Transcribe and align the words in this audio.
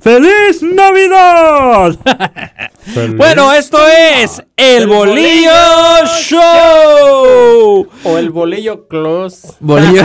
¡Feliz 0.00 0.62
Navidad! 0.62 1.96
bueno, 3.16 3.52
esto 3.52 3.78
es 4.20 4.42
El, 4.56 4.86
Bolillo, 4.86 5.50
Show. 6.20 7.86
O 8.04 8.18
el 8.18 8.30
Bolillo 8.30 8.86
Close. 8.88 9.48
Bolillo. 9.60 10.02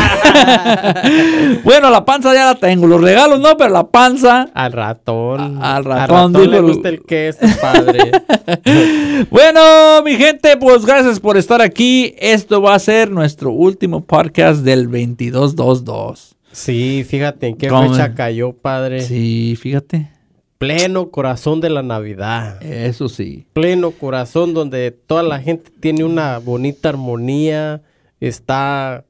bueno, 1.63 1.89
la 1.89 2.05
panza 2.05 2.33
ya 2.33 2.45
la 2.45 2.55
tengo. 2.55 2.87
Los 2.87 3.01
regalos 3.01 3.39
no, 3.39 3.55
pero 3.57 3.69
la 3.69 3.83
panza. 3.87 4.49
Al 4.53 4.71
ratón. 4.71 5.61
al 5.61 5.85
ratón, 5.85 6.33
le 6.33 6.47
dijo- 6.47 6.63
gusta 6.63 6.89
el 6.89 7.03
queso, 7.03 7.39
padre. 7.61 8.11
Bueno, 9.29 10.01
mi 10.03 10.15
gente, 10.15 10.57
pues 10.57 10.85
gracias 10.85 11.19
por 11.19 11.37
estar 11.37 11.61
aquí. 11.61 12.15
Esto 12.17 12.61
va 12.61 12.75
a 12.75 12.79
ser 12.79 13.11
nuestro 13.11 13.51
último 13.51 14.01
podcast 14.03 14.61
del 14.61 14.85
2222. 14.85 16.35
Sí, 16.53 17.05
fíjate 17.07 17.47
en 17.47 17.57
qué 17.57 17.67
¿Cómo? 17.67 17.91
fecha 17.91 18.15
cayó, 18.15 18.53
padre. 18.53 19.01
Sí, 19.01 19.57
fíjate. 19.59 20.09
Pleno 20.57 21.11
corazón 21.11 21.59
de 21.59 21.69
la 21.69 21.83
Navidad. 21.83 22.63
Eso 22.63 23.09
sí. 23.09 23.45
Pleno 23.51 23.91
corazón 23.91 24.53
donde 24.53 24.91
toda 24.91 25.21
la 25.21 25.41
gente 25.41 25.69
tiene 25.81 26.05
una 26.05 26.37
bonita 26.37 26.87
armonía. 26.87 27.81
Está, 28.21 29.03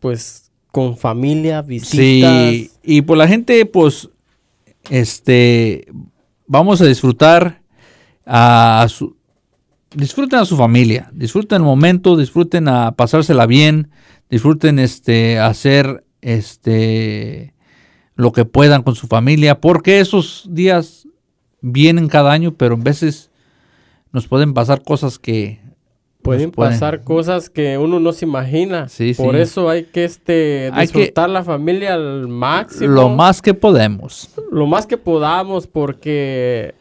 pues, 0.00 0.50
con 0.70 0.96
familia, 0.96 1.60
visitas. 1.60 2.50
Sí, 2.50 2.70
y 2.82 3.02
por 3.02 3.18
la 3.18 3.28
gente, 3.28 3.66
pues, 3.66 4.08
este, 4.90 5.86
vamos 6.46 6.80
a 6.80 6.86
disfrutar 6.86 7.60
a 8.26 8.86
su, 8.88 9.16
disfruten 9.94 10.38
a 10.38 10.44
su 10.44 10.56
familia, 10.56 11.10
disfruten 11.12 11.56
el 11.56 11.62
momento, 11.62 12.16
disfruten 12.16 12.68
a 12.68 12.92
pasársela 12.92 13.46
bien, 13.46 13.90
disfruten, 14.30 14.78
este, 14.78 15.38
hacer, 15.38 16.03
este, 16.24 17.54
lo 18.16 18.32
que 18.32 18.44
puedan 18.44 18.82
con 18.82 18.94
su 18.94 19.06
familia, 19.06 19.60
porque 19.60 20.00
esos 20.00 20.46
días 20.50 21.06
vienen 21.60 22.08
cada 22.08 22.32
año, 22.32 22.54
pero 22.54 22.74
en 22.74 22.82
veces 22.84 23.30
nos 24.12 24.26
pueden 24.26 24.54
pasar 24.54 24.82
cosas 24.82 25.18
que 25.18 25.62
Pueden 26.22 26.52
pasar 26.52 27.04
cosas 27.04 27.50
que 27.50 27.76
uno 27.76 28.00
no 28.00 28.10
se 28.14 28.24
imagina. 28.24 28.88
Sí, 28.88 29.12
Por 29.14 29.34
sí. 29.34 29.42
eso 29.42 29.68
hay 29.68 29.84
que 29.84 30.04
este 30.06 30.70
Hay 30.72 30.86
que- 30.88 30.98
disfrutar 31.00 31.28
la 31.28 31.44
familia 31.44 31.92
al 31.92 32.28
máximo. 32.28 32.88
lo 32.94 33.10
más 33.10 33.42
que 33.42 33.52
podemos. 33.52 34.30
lo 34.50 34.66
más 34.66 34.86
que 34.86 34.96
podamos 34.96 35.66
porque 35.66 36.74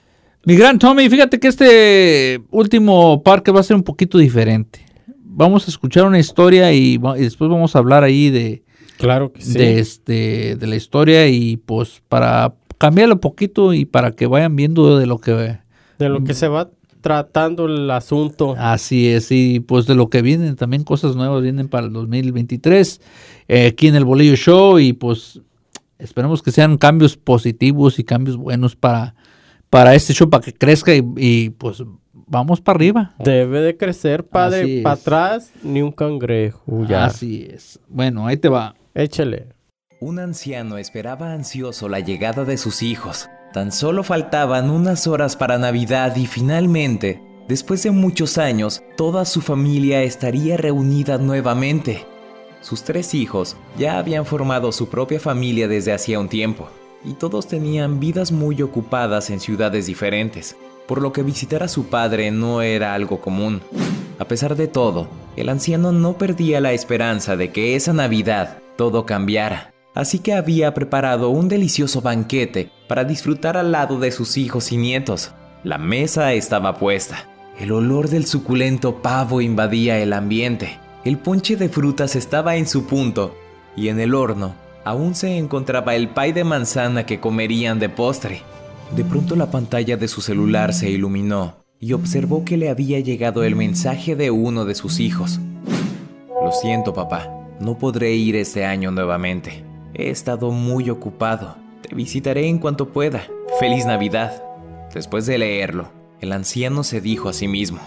Mi 0.45 0.55
gran 0.55 0.79
Tommy, 0.79 1.09
fíjate 1.09 1.41
que 1.41 1.49
este 1.49 2.41
último 2.51 3.21
parque 3.21 3.51
va 3.51 3.59
a 3.59 3.63
ser 3.63 3.75
un 3.75 3.83
poquito 3.83 4.17
diferente. 4.17 4.85
Vamos 5.19 5.67
a 5.67 5.71
escuchar 5.71 6.05
una 6.05 6.19
historia 6.19 6.71
y 6.71 6.97
después 7.17 7.49
vamos 7.49 7.75
a 7.75 7.79
hablar 7.79 8.05
ahí 8.05 8.29
de, 8.29 8.62
claro 8.97 9.31
que 9.31 9.41
sí. 9.41 9.53
de, 9.53 9.79
este, 9.79 10.55
de 10.55 10.67
la 10.67 10.75
historia 10.75 11.27
y 11.27 11.57
pues 11.57 12.01
para 12.09 12.53
cambiarlo 12.77 13.15
un 13.15 13.21
poquito 13.21 13.73
y 13.73 13.85
para 13.85 14.11
que 14.11 14.27
vayan 14.27 14.55
viendo 14.55 14.97
de 14.97 15.05
lo 15.05 15.17
que... 15.17 15.59
de 15.99 16.09
lo 16.09 16.23
que 16.23 16.33
se 16.33 16.47
va 16.47 16.69
tratando 17.01 17.65
el 17.65 17.91
asunto. 17.91 18.55
Así 18.57 19.09
es, 19.09 19.31
y 19.31 19.59
pues 19.59 19.85
de 19.85 19.93
lo 19.93 20.09
que 20.09 20.21
vienen 20.21 20.55
también 20.55 20.83
cosas 20.83 21.15
nuevas 21.15 21.43
vienen 21.43 21.67
para 21.67 21.87
el 21.87 21.93
2023 21.93 23.01
eh, 23.49 23.67
aquí 23.67 23.87
en 23.87 23.95
el 23.95 24.05
Bolillo 24.05 24.35
Show 24.35 24.79
y 24.79 24.93
pues 24.93 25.41
esperemos 25.99 26.41
que 26.41 26.51
sean 26.51 26.77
cambios 26.77 27.17
positivos 27.17 27.99
y 27.99 28.03
cambios 28.03 28.37
buenos 28.37 28.75
para, 28.75 29.15
para 29.69 29.95
este 29.95 30.13
show, 30.13 30.29
para 30.29 30.43
que 30.43 30.53
crezca 30.53 30.95
y, 30.95 31.03
y, 31.17 31.49
pues 31.51 31.83
vamos 32.13 32.61
para 32.61 32.77
arriba. 32.77 33.13
Debe 33.19 33.61
de 33.61 33.77
crecer, 33.77 34.25
padre, 34.25 34.81
para 34.81 34.95
atrás 34.95 35.51
ni 35.61 35.81
un 35.81 35.91
cangrejo. 35.91 36.85
Ya. 36.87 37.05
Así 37.05 37.47
es. 37.49 37.79
Bueno, 37.89 38.27
ahí 38.27 38.37
te 38.37 38.49
va. 38.49 38.75
Échale. 38.95 39.47
Un 39.99 40.19
anciano 40.19 40.77
esperaba 40.77 41.33
ansioso 41.33 41.89
la 41.89 41.99
llegada 41.99 42.45
de 42.45 42.57
sus 42.57 42.83
hijos. 42.83 43.27
Tan 43.51 43.71
solo 43.71 44.03
faltaban 44.03 44.69
unas 44.69 45.07
horas 45.07 45.35
para 45.35 45.57
Navidad 45.57 46.15
y 46.15 46.27
finalmente, 46.27 47.19
después 47.47 47.81
de 47.81 47.89
muchos 47.89 48.37
años, 48.37 48.83
toda 48.95 49.25
su 49.25 49.41
familia 49.41 50.03
estaría 50.03 50.57
reunida 50.57 51.17
nuevamente. 51.17 52.05
Sus 52.61 52.83
tres 52.83 53.15
hijos 53.15 53.57
ya 53.79 53.97
habían 53.97 54.27
formado 54.27 54.71
su 54.71 54.89
propia 54.89 55.19
familia 55.19 55.67
desde 55.67 55.91
hacía 55.91 56.19
un 56.19 56.29
tiempo, 56.29 56.69
y 57.03 57.13
todos 57.13 57.47
tenían 57.47 57.99
vidas 57.99 58.31
muy 58.31 58.61
ocupadas 58.61 59.31
en 59.31 59.39
ciudades 59.39 59.87
diferentes, 59.87 60.55
por 60.87 61.01
lo 61.01 61.11
que 61.13 61.23
visitar 61.23 61.63
a 61.63 61.67
su 61.67 61.87
padre 61.87 62.29
no 62.29 62.61
era 62.61 62.93
algo 62.93 63.19
común. 63.19 63.61
A 64.19 64.25
pesar 64.25 64.55
de 64.55 64.67
todo, 64.67 65.07
el 65.35 65.49
anciano 65.49 65.91
no 65.91 66.15
perdía 66.19 66.61
la 66.61 66.73
esperanza 66.73 67.35
de 67.35 67.51
que 67.51 67.75
esa 67.75 67.91
Navidad 67.91 68.62
todo 68.77 69.05
cambiara. 69.05 69.73
Así 69.95 70.19
que 70.19 70.33
había 70.33 70.73
preparado 70.73 71.29
un 71.29 71.47
delicioso 71.47 72.01
banquete 72.01 72.71
para 72.87 73.03
disfrutar 73.03 73.57
al 73.57 73.71
lado 73.71 73.99
de 73.99 74.11
sus 74.11 74.37
hijos 74.37 74.71
y 74.71 74.77
nietos. 74.77 75.31
La 75.63 75.77
mesa 75.77 76.33
estaba 76.33 76.79
puesta. 76.79 77.29
El 77.59 77.71
olor 77.71 78.09
del 78.09 78.25
suculento 78.25 79.01
pavo 79.01 79.41
invadía 79.41 79.99
el 79.99 80.13
ambiente. 80.13 80.79
El 81.05 81.17
ponche 81.19 81.55
de 81.55 81.69
frutas 81.69 82.15
estaba 82.15 82.55
en 82.55 82.67
su 82.67 82.85
punto 82.85 83.35
y 83.75 83.89
en 83.89 83.99
el 83.99 84.15
horno 84.15 84.55
aún 84.83 85.15
se 85.15 85.37
encontraba 85.37 85.95
el 85.95 86.09
pay 86.09 86.31
de 86.31 86.43
manzana 86.43 87.05
que 87.05 87.19
comerían 87.19 87.79
de 87.79 87.89
postre. 87.89 88.41
De 88.95 89.03
pronto 89.03 89.35
la 89.35 89.51
pantalla 89.51 89.97
de 89.97 90.07
su 90.07 90.21
celular 90.21 90.73
se 90.73 90.89
iluminó 90.89 91.55
y 91.79 91.93
observó 91.93 92.45
que 92.45 92.57
le 92.57 92.69
había 92.69 92.99
llegado 92.99 93.43
el 93.43 93.55
mensaje 93.55 94.15
de 94.15 94.31
uno 94.31 94.65
de 94.65 94.75
sus 94.75 94.99
hijos. 94.99 95.39
Lo 96.43 96.51
siento, 96.51 96.93
papá. 96.93 97.42
No 97.59 97.77
podré 97.77 98.13
ir 98.13 98.35
este 98.35 98.65
año 98.65 98.91
nuevamente. 98.91 99.63
He 99.93 100.09
estado 100.09 100.51
muy 100.51 100.89
ocupado. 100.89 101.55
Te 101.81 101.95
visitaré 101.95 102.47
en 102.47 102.59
cuanto 102.59 102.89
pueda. 102.89 103.23
Feliz 103.59 103.85
Navidad. 103.85 104.43
Después 104.93 105.25
de 105.25 105.37
leerlo, 105.37 105.91
el 106.19 106.31
anciano 106.31 106.83
se 106.83 107.01
dijo 107.01 107.29
a 107.29 107.33
sí 107.33 107.47
mismo. 107.47 107.79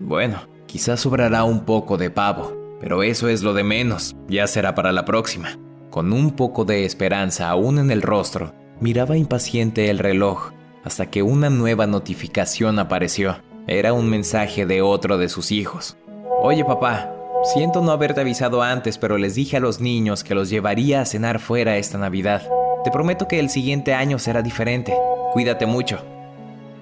Bueno, 0.00 0.40
quizás 0.66 1.00
sobrará 1.00 1.44
un 1.44 1.64
poco 1.64 1.96
de 1.96 2.10
pavo, 2.10 2.52
pero 2.80 3.02
eso 3.02 3.28
es 3.28 3.42
lo 3.42 3.54
de 3.54 3.64
menos. 3.64 4.16
Ya 4.28 4.46
será 4.46 4.74
para 4.74 4.92
la 4.92 5.04
próxima. 5.04 5.58
Con 5.90 6.12
un 6.12 6.32
poco 6.32 6.64
de 6.64 6.84
esperanza 6.84 7.48
aún 7.48 7.78
en 7.78 7.90
el 7.90 8.02
rostro, 8.02 8.54
miraba 8.80 9.16
impaciente 9.16 9.90
el 9.90 9.98
reloj 9.98 10.52
hasta 10.84 11.06
que 11.10 11.22
una 11.22 11.50
nueva 11.50 11.86
notificación 11.86 12.78
apareció. 12.78 13.36
Era 13.66 13.92
un 13.92 14.10
mensaje 14.10 14.66
de 14.66 14.82
otro 14.82 15.18
de 15.18 15.28
sus 15.28 15.52
hijos. 15.52 15.96
Oye 16.42 16.64
papá, 16.64 17.14
siento 17.44 17.82
no 17.82 17.92
haberte 17.92 18.20
avisado 18.20 18.62
antes, 18.62 18.98
pero 18.98 19.18
les 19.18 19.34
dije 19.34 19.56
a 19.56 19.60
los 19.60 19.80
niños 19.80 20.24
que 20.24 20.34
los 20.34 20.50
llevaría 20.50 21.00
a 21.00 21.06
cenar 21.06 21.38
fuera 21.38 21.76
esta 21.76 21.98
Navidad. 21.98 22.42
Te 22.84 22.90
prometo 22.90 23.28
que 23.28 23.40
el 23.40 23.50
siguiente 23.50 23.94
año 23.94 24.18
será 24.18 24.42
diferente. 24.42 24.94
Cuídate 25.32 25.66
mucho. 25.66 26.00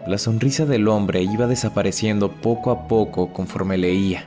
La 0.06 0.18
sonrisa 0.18 0.64
del 0.64 0.88
hombre 0.88 1.22
iba 1.22 1.46
desapareciendo 1.46 2.30
poco 2.30 2.70
a 2.70 2.88
poco 2.88 3.32
conforme 3.32 3.76
leía. 3.76 4.24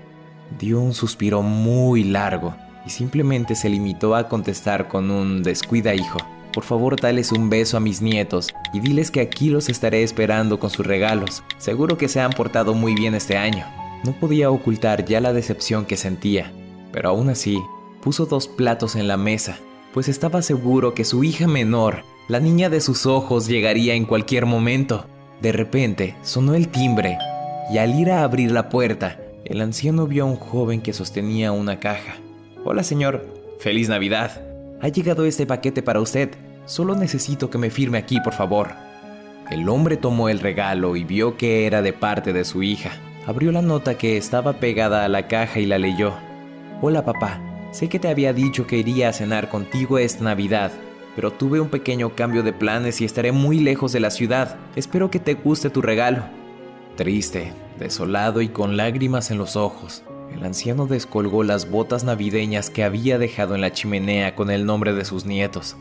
Dio 0.59 0.79
un 0.79 0.93
suspiro 0.93 1.41
muy 1.41 2.03
largo 2.03 2.55
y 2.85 2.89
simplemente 2.89 3.55
se 3.55 3.69
limitó 3.69 4.15
a 4.15 4.29
contestar 4.29 4.87
con 4.87 5.09
un 5.09 5.41
descuida 5.41 5.95
hijo. 5.95 6.19
Por 6.53 6.63
favor, 6.63 6.99
dales 6.99 7.31
un 7.31 7.49
beso 7.49 7.77
a 7.77 7.79
mis 7.79 8.01
nietos 8.01 8.53
y 8.71 8.79
diles 8.79 9.09
que 9.09 9.21
aquí 9.21 9.49
los 9.49 9.69
estaré 9.69 10.03
esperando 10.03 10.59
con 10.59 10.69
sus 10.69 10.85
regalos. 10.85 11.43
Seguro 11.57 11.97
que 11.97 12.07
se 12.07 12.21
han 12.21 12.31
portado 12.31 12.75
muy 12.75 12.93
bien 12.93 13.15
este 13.15 13.37
año. 13.37 13.65
No 14.03 14.11
podía 14.11 14.51
ocultar 14.51 15.05
ya 15.05 15.21
la 15.21 15.31
decepción 15.31 15.85
que 15.85 15.95
sentía, 15.95 16.51
pero 16.91 17.09
aún 17.09 17.29
así 17.29 17.61
puso 18.01 18.25
dos 18.25 18.49
platos 18.49 18.97
en 18.97 19.07
la 19.07 19.15
mesa, 19.15 19.57
pues 19.93 20.09
estaba 20.09 20.41
seguro 20.41 20.93
que 20.93 21.05
su 21.05 21.23
hija 21.23 21.47
menor, 21.47 22.03
la 22.27 22.41
niña 22.41 22.69
de 22.69 22.81
sus 22.81 23.05
ojos, 23.05 23.47
llegaría 23.47 23.93
en 23.93 24.05
cualquier 24.05 24.45
momento. 24.45 25.05
De 25.41 25.53
repente 25.53 26.15
sonó 26.21 26.53
el 26.53 26.67
timbre 26.67 27.17
y 27.71 27.77
al 27.77 27.97
ir 27.97 28.11
a 28.11 28.23
abrir 28.23 28.51
la 28.51 28.67
puerta, 28.67 29.19
el 29.45 29.61
anciano 29.61 30.05
vio 30.05 30.23
a 30.23 30.27
un 30.27 30.35
joven 30.35 30.81
que 30.81 30.91
sostenía 30.91 31.53
una 31.53 31.79
caja. 31.79 32.15
Hola 32.65 32.83
señor, 32.83 33.25
feliz 33.59 33.87
Navidad. 33.87 34.41
Ha 34.81 34.89
llegado 34.89 35.25
este 35.25 35.45
paquete 35.45 35.81
para 35.81 36.01
usted. 36.01 36.31
Solo 36.65 36.95
necesito 36.95 37.49
que 37.49 37.57
me 37.57 37.69
firme 37.69 37.97
aquí, 37.97 38.19
por 38.19 38.33
favor. 38.33 38.71
El 39.49 39.69
hombre 39.69 39.95
tomó 39.95 40.27
el 40.27 40.39
regalo 40.39 40.97
y 40.97 41.05
vio 41.05 41.37
que 41.37 41.65
era 41.65 41.81
de 41.81 41.93
parte 41.93 42.33
de 42.33 42.43
su 42.43 42.63
hija. 42.63 42.91
Abrió 43.25 43.53
la 43.53 43.61
nota 43.61 43.97
que 43.97 44.17
estaba 44.17 44.53
pegada 44.53 45.05
a 45.05 45.07
la 45.07 45.29
caja 45.29 45.61
y 45.61 45.65
la 45.65 45.77
leyó. 45.77 46.13
Hola 46.81 47.05
papá, 47.05 47.39
sé 47.71 47.87
que 47.87 47.97
te 47.97 48.09
había 48.09 48.33
dicho 48.33 48.67
que 48.67 48.77
iría 48.77 49.07
a 49.07 49.13
cenar 49.13 49.47
contigo 49.47 49.97
esta 49.97 50.25
Navidad, 50.25 50.73
pero 51.15 51.31
tuve 51.31 51.61
un 51.61 51.69
pequeño 51.69 52.15
cambio 52.15 52.43
de 52.43 52.51
planes 52.51 52.99
y 52.99 53.05
estaré 53.05 53.31
muy 53.31 53.59
lejos 53.59 53.93
de 53.93 54.01
la 54.01 54.11
ciudad. 54.11 54.57
Espero 54.75 55.09
que 55.09 55.19
te 55.19 55.35
guste 55.35 55.69
tu 55.69 55.81
regalo. 55.81 56.23
Triste, 56.97 57.53
desolado 57.79 58.41
y 58.41 58.49
con 58.49 58.75
lágrimas 58.75 59.31
en 59.31 59.37
los 59.37 59.55
ojos, 59.55 60.03
el 60.35 60.43
anciano 60.43 60.85
descolgó 60.85 61.43
las 61.43 61.71
botas 61.71 62.03
navideñas 62.03 62.69
que 62.69 62.83
había 62.83 63.17
dejado 63.19 63.55
en 63.55 63.61
la 63.61 63.71
chimenea 63.71 64.35
con 64.35 64.51
el 64.51 64.65
nombre 64.65 64.93
de 64.93 65.05
sus 65.05 65.25
nietos. 65.25 65.77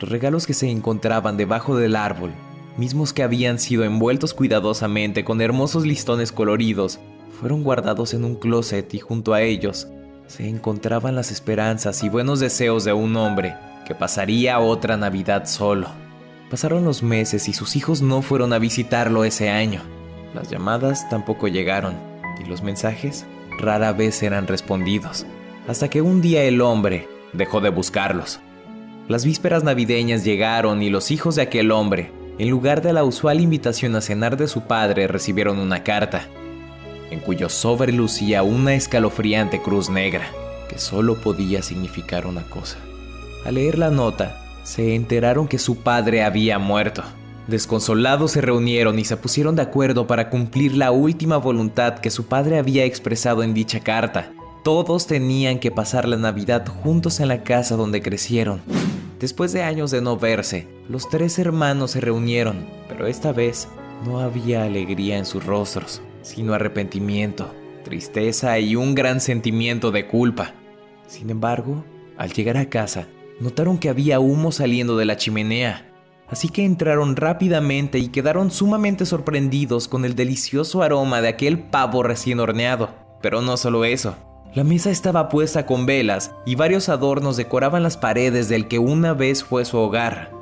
Los 0.00 0.08
regalos 0.10 0.46
que 0.46 0.54
se 0.54 0.70
encontraban 0.70 1.36
debajo 1.36 1.76
del 1.76 1.94
árbol, 1.94 2.32
mismos 2.76 3.12
que 3.12 3.22
habían 3.22 3.58
sido 3.58 3.84
envueltos 3.84 4.34
cuidadosamente 4.34 5.24
con 5.24 5.40
hermosos 5.40 5.86
listones 5.86 6.32
coloridos, 6.32 6.98
fueron 7.40 7.62
guardados 7.62 8.14
en 8.14 8.24
un 8.24 8.34
closet 8.34 8.92
y 8.94 8.98
junto 8.98 9.34
a 9.34 9.42
ellos 9.42 9.88
se 10.26 10.48
encontraban 10.48 11.14
las 11.14 11.30
esperanzas 11.30 12.02
y 12.02 12.08
buenos 12.08 12.40
deseos 12.40 12.84
de 12.84 12.92
un 12.92 13.16
hombre 13.16 13.54
que 13.86 13.94
pasaría 13.94 14.58
otra 14.58 14.96
Navidad 14.96 15.46
solo. 15.46 15.88
Pasaron 16.50 16.84
los 16.84 17.02
meses 17.02 17.48
y 17.48 17.52
sus 17.52 17.76
hijos 17.76 18.02
no 18.02 18.22
fueron 18.22 18.52
a 18.52 18.58
visitarlo 18.58 19.24
ese 19.24 19.50
año. 19.50 19.82
Las 20.34 20.50
llamadas 20.50 21.08
tampoco 21.08 21.48
llegaron 21.48 21.94
y 22.44 22.48
los 22.48 22.62
mensajes 22.62 23.24
rara 23.58 23.92
vez 23.92 24.22
eran 24.22 24.46
respondidos, 24.46 25.26
hasta 25.68 25.88
que 25.88 26.02
un 26.02 26.20
día 26.20 26.44
el 26.44 26.60
hombre 26.60 27.08
dejó 27.32 27.60
de 27.60 27.70
buscarlos. 27.70 28.40
Las 29.08 29.24
vísperas 29.24 29.62
navideñas 29.62 30.24
llegaron 30.24 30.82
y 30.82 30.90
los 30.90 31.10
hijos 31.10 31.36
de 31.36 31.42
aquel 31.42 31.70
hombre, 31.70 32.10
en 32.38 32.50
lugar 32.50 32.82
de 32.82 32.92
la 32.92 33.04
usual 33.04 33.40
invitación 33.40 33.96
a 33.96 34.00
cenar 34.00 34.36
de 34.36 34.46
su 34.46 34.62
padre, 34.62 35.06
recibieron 35.06 35.58
una 35.58 35.82
carta, 35.82 36.26
en 37.10 37.20
cuyo 37.20 37.48
sobre 37.48 37.92
lucía 37.92 38.42
una 38.42 38.74
escalofriante 38.74 39.62
cruz 39.62 39.88
negra, 39.88 40.26
que 40.68 40.78
solo 40.78 41.16
podía 41.16 41.62
significar 41.62 42.26
una 42.26 42.42
cosa. 42.42 42.76
Al 43.44 43.54
leer 43.54 43.78
la 43.78 43.90
nota, 43.90 44.36
se 44.64 44.94
enteraron 44.94 45.48
que 45.48 45.58
su 45.58 45.76
padre 45.76 46.24
había 46.24 46.58
muerto. 46.58 47.04
Desconsolados 47.46 48.32
se 48.32 48.40
reunieron 48.40 48.98
y 48.98 49.04
se 49.04 49.16
pusieron 49.16 49.54
de 49.54 49.62
acuerdo 49.62 50.06
para 50.06 50.28
cumplir 50.28 50.76
la 50.76 50.90
última 50.90 51.36
voluntad 51.36 52.00
que 52.00 52.10
su 52.10 52.26
padre 52.26 52.58
había 52.58 52.84
expresado 52.84 53.44
en 53.44 53.54
dicha 53.54 53.80
carta. 53.80 54.32
Todos 54.64 55.06
tenían 55.06 55.60
que 55.60 55.70
pasar 55.70 56.08
la 56.08 56.16
Navidad 56.16 56.66
juntos 56.66 57.20
en 57.20 57.28
la 57.28 57.44
casa 57.44 57.76
donde 57.76 58.02
crecieron. 58.02 58.60
Después 59.18 59.52
de 59.52 59.62
años 59.62 59.90
de 59.90 60.02
no 60.02 60.18
verse, 60.18 60.68
los 60.88 61.08
tres 61.08 61.38
hermanos 61.38 61.92
se 61.92 62.02
reunieron, 62.02 62.66
pero 62.86 63.06
esta 63.06 63.32
vez 63.32 63.66
no 64.04 64.20
había 64.20 64.64
alegría 64.64 65.16
en 65.16 65.24
sus 65.24 65.44
rostros, 65.44 66.02
sino 66.20 66.52
arrepentimiento, 66.52 67.50
tristeza 67.82 68.58
y 68.58 68.76
un 68.76 68.94
gran 68.94 69.20
sentimiento 69.20 69.90
de 69.90 70.06
culpa. 70.06 70.52
Sin 71.06 71.30
embargo, 71.30 71.82
al 72.18 72.32
llegar 72.32 72.58
a 72.58 72.68
casa, 72.68 73.06
notaron 73.40 73.78
que 73.78 73.88
había 73.88 74.20
humo 74.20 74.52
saliendo 74.52 74.98
de 74.98 75.06
la 75.06 75.16
chimenea, 75.16 75.90
así 76.28 76.50
que 76.50 76.66
entraron 76.66 77.16
rápidamente 77.16 77.98
y 77.98 78.08
quedaron 78.08 78.50
sumamente 78.50 79.06
sorprendidos 79.06 79.88
con 79.88 80.04
el 80.04 80.14
delicioso 80.14 80.82
aroma 80.82 81.22
de 81.22 81.28
aquel 81.28 81.58
pavo 81.58 82.02
recién 82.02 82.38
horneado. 82.38 82.90
Pero 83.22 83.40
no 83.40 83.56
solo 83.56 83.86
eso, 83.86 84.14
la 84.56 84.64
mesa 84.64 84.88
estaba 84.88 85.28
puesta 85.28 85.66
con 85.66 85.84
velas 85.84 86.32
y 86.46 86.54
varios 86.54 86.88
adornos 86.88 87.36
decoraban 87.36 87.82
las 87.82 87.98
paredes 87.98 88.48
del 88.48 88.68
que 88.68 88.78
una 88.78 89.12
vez 89.12 89.44
fue 89.44 89.66
su 89.66 89.76
hogar. 89.76 90.32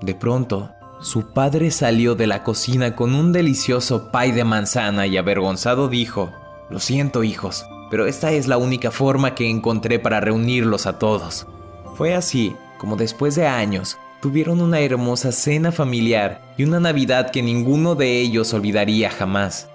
De 0.00 0.14
pronto, 0.14 0.70
su 1.02 1.34
padre 1.34 1.70
salió 1.70 2.14
de 2.14 2.26
la 2.26 2.44
cocina 2.44 2.96
con 2.96 3.14
un 3.14 3.30
delicioso 3.30 4.10
pay 4.10 4.32
de 4.32 4.44
manzana 4.44 5.06
y 5.06 5.18
avergonzado 5.18 5.88
dijo, 5.88 6.32
Lo 6.70 6.80
siento 6.80 7.24
hijos, 7.24 7.66
pero 7.90 8.06
esta 8.06 8.32
es 8.32 8.48
la 8.48 8.56
única 8.56 8.90
forma 8.90 9.34
que 9.34 9.50
encontré 9.50 9.98
para 9.98 10.20
reunirlos 10.20 10.86
a 10.86 10.98
todos. 10.98 11.46
Fue 11.94 12.14
así 12.14 12.56
como 12.78 12.96
después 12.96 13.34
de 13.34 13.48
años 13.48 13.98
tuvieron 14.22 14.62
una 14.62 14.80
hermosa 14.80 15.30
cena 15.30 15.72
familiar 15.72 16.40
y 16.56 16.64
una 16.64 16.80
Navidad 16.80 17.32
que 17.32 17.42
ninguno 17.42 17.96
de 17.96 18.18
ellos 18.18 18.54
olvidaría 18.54 19.10
jamás. 19.10 19.68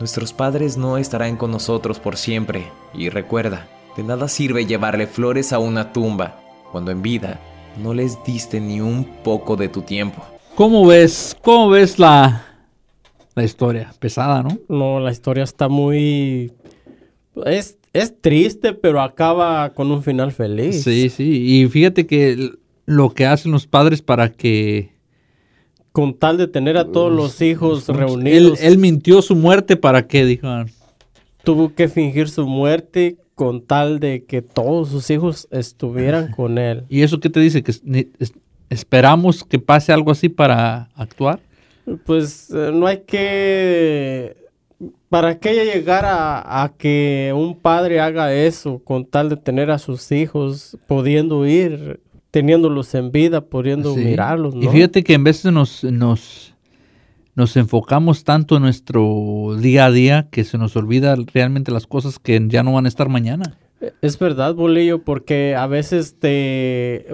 Nuestros 0.00 0.32
padres 0.32 0.78
no 0.78 0.96
estarán 0.96 1.36
con 1.36 1.50
nosotros 1.50 1.98
por 2.00 2.16
siempre, 2.16 2.64
y 2.94 3.10
recuerda, 3.10 3.68
de 3.98 4.02
nada 4.02 4.28
sirve 4.28 4.64
llevarle 4.64 5.06
flores 5.06 5.52
a 5.52 5.58
una 5.58 5.92
tumba 5.92 6.40
cuando 6.72 6.90
en 6.90 7.02
vida 7.02 7.38
no 7.82 7.92
les 7.92 8.16
diste 8.24 8.60
ni 8.60 8.80
un 8.80 9.04
poco 9.22 9.56
de 9.56 9.68
tu 9.68 9.82
tiempo. 9.82 10.24
¿Cómo 10.54 10.86
ves? 10.86 11.36
¿Cómo 11.42 11.68
ves 11.68 11.98
la, 11.98 12.46
la 13.34 13.44
historia? 13.44 13.92
Pesada, 13.98 14.42
¿no? 14.42 14.58
No, 14.70 15.00
la 15.00 15.12
historia 15.12 15.44
está 15.44 15.68
muy... 15.68 16.50
Es, 17.44 17.76
es 17.92 18.18
triste, 18.22 18.72
pero 18.72 19.02
acaba 19.02 19.68
con 19.74 19.90
un 19.90 20.02
final 20.02 20.32
feliz. 20.32 20.82
Sí, 20.82 21.10
sí. 21.10 21.60
Y 21.60 21.66
fíjate 21.68 22.06
que 22.06 22.52
lo 22.86 23.10
que 23.10 23.26
hacen 23.26 23.52
los 23.52 23.66
padres 23.66 24.00
para 24.00 24.30
que... 24.32 24.94
Con 25.92 26.14
tal 26.14 26.36
de 26.36 26.46
tener 26.46 26.76
a 26.76 26.84
todos 26.86 27.12
los 27.12 27.40
hijos 27.42 27.88
reunidos, 27.88 28.60
él 28.62 28.78
mintió 28.78 29.22
su 29.22 29.34
muerte 29.34 29.76
para 29.76 30.06
que, 30.06 30.24
dijo. 30.24 30.46
"Ah, 30.46 30.66
tuvo 31.42 31.74
que 31.74 31.88
fingir 31.88 32.28
su 32.28 32.46
muerte 32.46 33.16
con 33.34 33.62
tal 33.62 34.00
de 34.00 34.24
que 34.24 34.42
todos 34.42 34.90
sus 34.90 35.08
hijos 35.10 35.48
estuvieran 35.50 36.30
con 36.30 36.58
él. 36.58 36.84
¿Y 36.90 37.02
eso 37.02 37.20
qué 37.20 37.30
te 37.30 37.40
dice? 37.40 37.62
¿Que 37.62 37.72
esperamos 38.68 39.44
que 39.44 39.58
pase 39.58 39.92
algo 39.92 40.10
así 40.10 40.28
para 40.28 40.90
actuar? 40.94 41.40
Pues 42.04 42.50
eh, 42.50 42.70
no 42.72 42.86
hay 42.86 42.98
que... 42.98 44.36
¿Para 45.08 45.38
qué 45.38 45.54
llegar 45.64 46.04
a, 46.04 46.62
a 46.64 46.68
que 46.76 47.32
un 47.34 47.56
padre 47.58 48.00
haga 48.00 48.32
eso 48.32 48.78
con 48.84 49.06
tal 49.06 49.30
de 49.30 49.36
tener 49.36 49.70
a 49.70 49.78
sus 49.78 50.12
hijos 50.12 50.76
pudiendo 50.86 51.46
ir, 51.46 52.00
teniéndolos 52.30 52.94
en 52.94 53.10
vida, 53.12 53.40
pudiendo 53.42 53.94
Sí. 53.94 54.00
mirarlos? 54.04 54.54
Y 54.54 54.66
¿no? 54.66 54.70
fíjate 54.70 55.02
que 55.02 55.14
en 55.14 55.24
veces 55.24 55.52
nos, 55.52 55.84
nos, 55.84 56.54
nos 57.34 57.56
enfocamos 57.56 58.24
tanto 58.24 58.56
en 58.56 58.62
nuestro 58.62 59.56
día 59.58 59.86
a 59.86 59.90
día 59.90 60.28
que 60.30 60.44
se 60.44 60.58
nos 60.58 60.76
olvida 60.76 61.16
realmente 61.32 61.72
las 61.72 61.86
cosas 61.86 62.18
que 62.18 62.40
ya 62.48 62.62
no 62.62 62.72
van 62.72 62.84
a 62.86 62.88
estar 62.88 63.08
mañana. 63.08 63.56
Es 64.02 64.18
verdad, 64.18 64.54
Bolillo, 64.54 65.02
porque 65.02 65.54
a 65.56 65.66
veces 65.66 66.16
te 66.18 67.06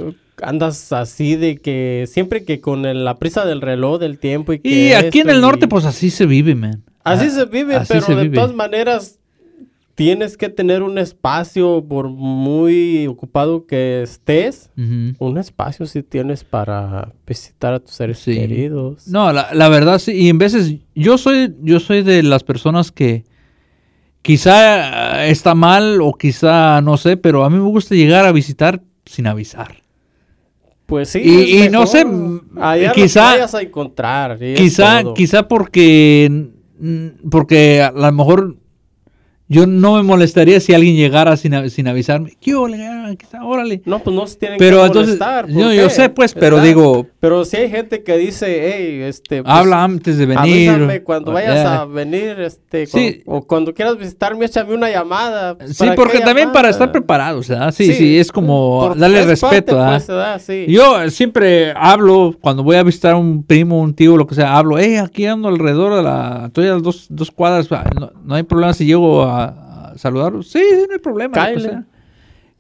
andas 0.43 0.93
así 0.93 1.37
de 1.37 1.57
que 1.59 2.05
siempre 2.09 2.45
que 2.45 2.61
con 2.61 2.85
el- 2.85 3.05
la 3.05 3.17
prisa 3.19 3.47
del 3.47 3.61
reloj, 3.61 3.99
del 4.01 4.19
tiempo 4.19 4.53
y 4.53 4.59
que 4.59 4.69
Y 4.89 4.93
aquí 4.93 5.21
en 5.21 5.31
el 5.31 5.39
y- 5.39 5.41
norte, 5.41 5.69
pues 5.69 5.85
así 5.85 6.11
se 6.11 6.27
vive, 6.27 6.55
man. 6.55 6.83
Así 7.05 7.27
Ah, 7.29 7.31
se 7.31 7.45
vive, 7.47 7.77
así 7.77 7.87
pero 7.93 8.05
se 8.05 8.15
de 8.17 8.23
vive. 8.25 8.35
todas 8.37 8.53
maneras 8.55 9.19
tienes 9.97 10.37
que 10.37 10.49
tener 10.51 10.83
un 10.83 10.99
espacio 10.99 11.85
por 11.89 12.09
muy 12.11 13.07
ocupado 13.09 13.67
que 13.67 14.03
estés. 14.03 14.71
Un 14.77 15.39
espacio 15.39 15.87
si 15.87 16.03
tienes 16.05 16.45
para 16.45 17.13
visitar 17.27 17.75
a 17.75 17.81
tus 17.81 17.95
seres 17.95 18.19
Sí. 18.19 18.35
queridos. 18.37 19.09
No, 19.09 19.33
la, 19.33 19.49
la 19.53 19.69
verdad 19.69 19.99
sí, 19.99 20.13
y 20.13 20.29
en 20.29 20.39
veces 20.39 20.75
yo 20.95 21.19
soy, 21.19 21.57
yo 21.63 21.81
soy 21.81 22.03
de 22.03 22.23
las 22.23 22.45
personas 22.45 22.93
que 22.93 23.25
quizá 24.23 25.27
está 25.27 25.55
mal 25.55 26.01
o 26.03 26.13
quizá 26.15 26.81
no 26.83 26.97
sé, 26.97 27.17
pero 27.17 27.45
a 27.45 27.51
mí 27.51 27.57
me 27.57 27.65
gusta 27.69 27.95
llegar 27.95 28.25
a 28.27 28.33
visitar 28.33 28.83
sin 29.05 29.27
avisar. 29.27 29.77
Pues 30.87 31.09
sí. 31.09 31.21
Y- 31.21 31.69
no 31.69 31.87
sé, 31.87 32.05
Allá 32.61 32.93
quizá- 32.93 33.33
vayas 33.33 33.55
a 33.55 33.63
encontrar. 33.63 34.39
Quizá, 34.39 35.03
quizá 35.15 35.49
porque, 35.49 36.49
mm, 36.79 37.29
porque 37.31 37.83
a 37.83 37.91
lo 37.93 38.13
mejor 38.13 38.57
yo 39.49 39.67
no 39.67 39.95
me 39.97 40.03
molestaría 40.03 40.59
si 40.61 40.75
alguien 40.75 40.97
llegara 40.97 41.37
sin, 41.37 41.71
sin 41.71 41.87
avisarme. 41.89 42.37
¿Qué? 42.41 42.53
Ah, 43.33 43.45
órale. 43.45 43.81
No, 43.85 44.01
pues 44.01 44.15
no 44.17 44.27
se 44.27 44.37
tienen 44.37 44.59
Pero 44.59 44.79
que 44.81 44.87
entonces, 44.87 45.19
molestar. 45.19 45.47
¿por 45.47 45.73
yo, 45.73 45.91
sé 45.91 46.09
pues, 46.09 46.35
pero 46.35 46.57
¿Verdad? 46.57 46.69
digo, 46.69 47.07
Pero 47.21 47.45
si 47.45 47.57
hay 47.57 47.71
gente 47.71 48.03
que 48.03 48.17
dice, 48.17 48.73
hey, 48.77 49.01
este... 49.03 49.43
pues, 49.43 49.55
habla 49.55 49.85
antes 49.85 50.19
de 50.19 50.27
venir. 50.27 50.71
Avísame 50.71 51.03
cuando 51.03 51.33
vayas 51.33 51.65
a 51.65 51.85
venir, 51.85 52.41
este, 52.41 52.87
Sí. 52.87 53.23
o 53.27 53.43
cuando 53.47 53.73
quieras 53.75 53.97
visitarme, 53.97 54.47
échame 54.47 54.75
una 54.75 54.91
llamada. 54.91 55.57
Sí, 55.67 55.75
¿Para 55.79 55.95
porque 55.95 56.21
también 56.21 56.51
para 56.53 56.69
estar 56.71 56.91
preparados, 56.91 57.49
¿verdad? 57.49 57.73
Sí, 57.73 57.93
sí, 57.93 58.19
es 58.19 58.33
como 58.33 58.89
por- 58.89 58.99
darle 58.99 59.21
es 59.21 59.27
respeto, 59.27 59.49
parte, 59.51 59.73
¿verdad? 59.75 59.91
pues, 59.97 60.07
¿verdad? 60.09 60.43
Sí. 60.45 60.67
Yo 60.69 61.11
siempre 61.11 61.73
hablo, 61.77 62.35
cuando 62.41 62.63
voy 62.63 62.77
a 62.77 62.83
visitar 62.83 63.13
a 63.13 63.17
un 63.17 63.45
primo, 63.45 63.81
un 63.81 63.95
tío, 63.95 64.17
lo 64.17 64.27
que 64.27 64.35
sea, 64.35 64.57
hablo, 64.57 64.79
hey, 64.79 64.97
aquí 64.97 65.27
ando 65.27 65.49
alrededor 65.49 65.95
de 65.97 66.03
la, 66.03 66.45
estoy 66.47 66.67
a 66.69 66.75
las 66.75 66.83
dos, 66.83 67.07
dos 67.09 67.31
cuadras, 67.31 67.69
no, 67.71 68.11
no 68.25 68.35
hay 68.35 68.43
problema 68.43 68.73
si 68.75 68.85
llego 68.87 69.23
a, 69.23 69.36
a 69.45 69.93
saludarlo. 69.97 70.43
Sí, 70.43 70.61
sí, 70.61 70.85
no 70.89 70.93
hay 70.95 70.99
problema. 71.01 71.51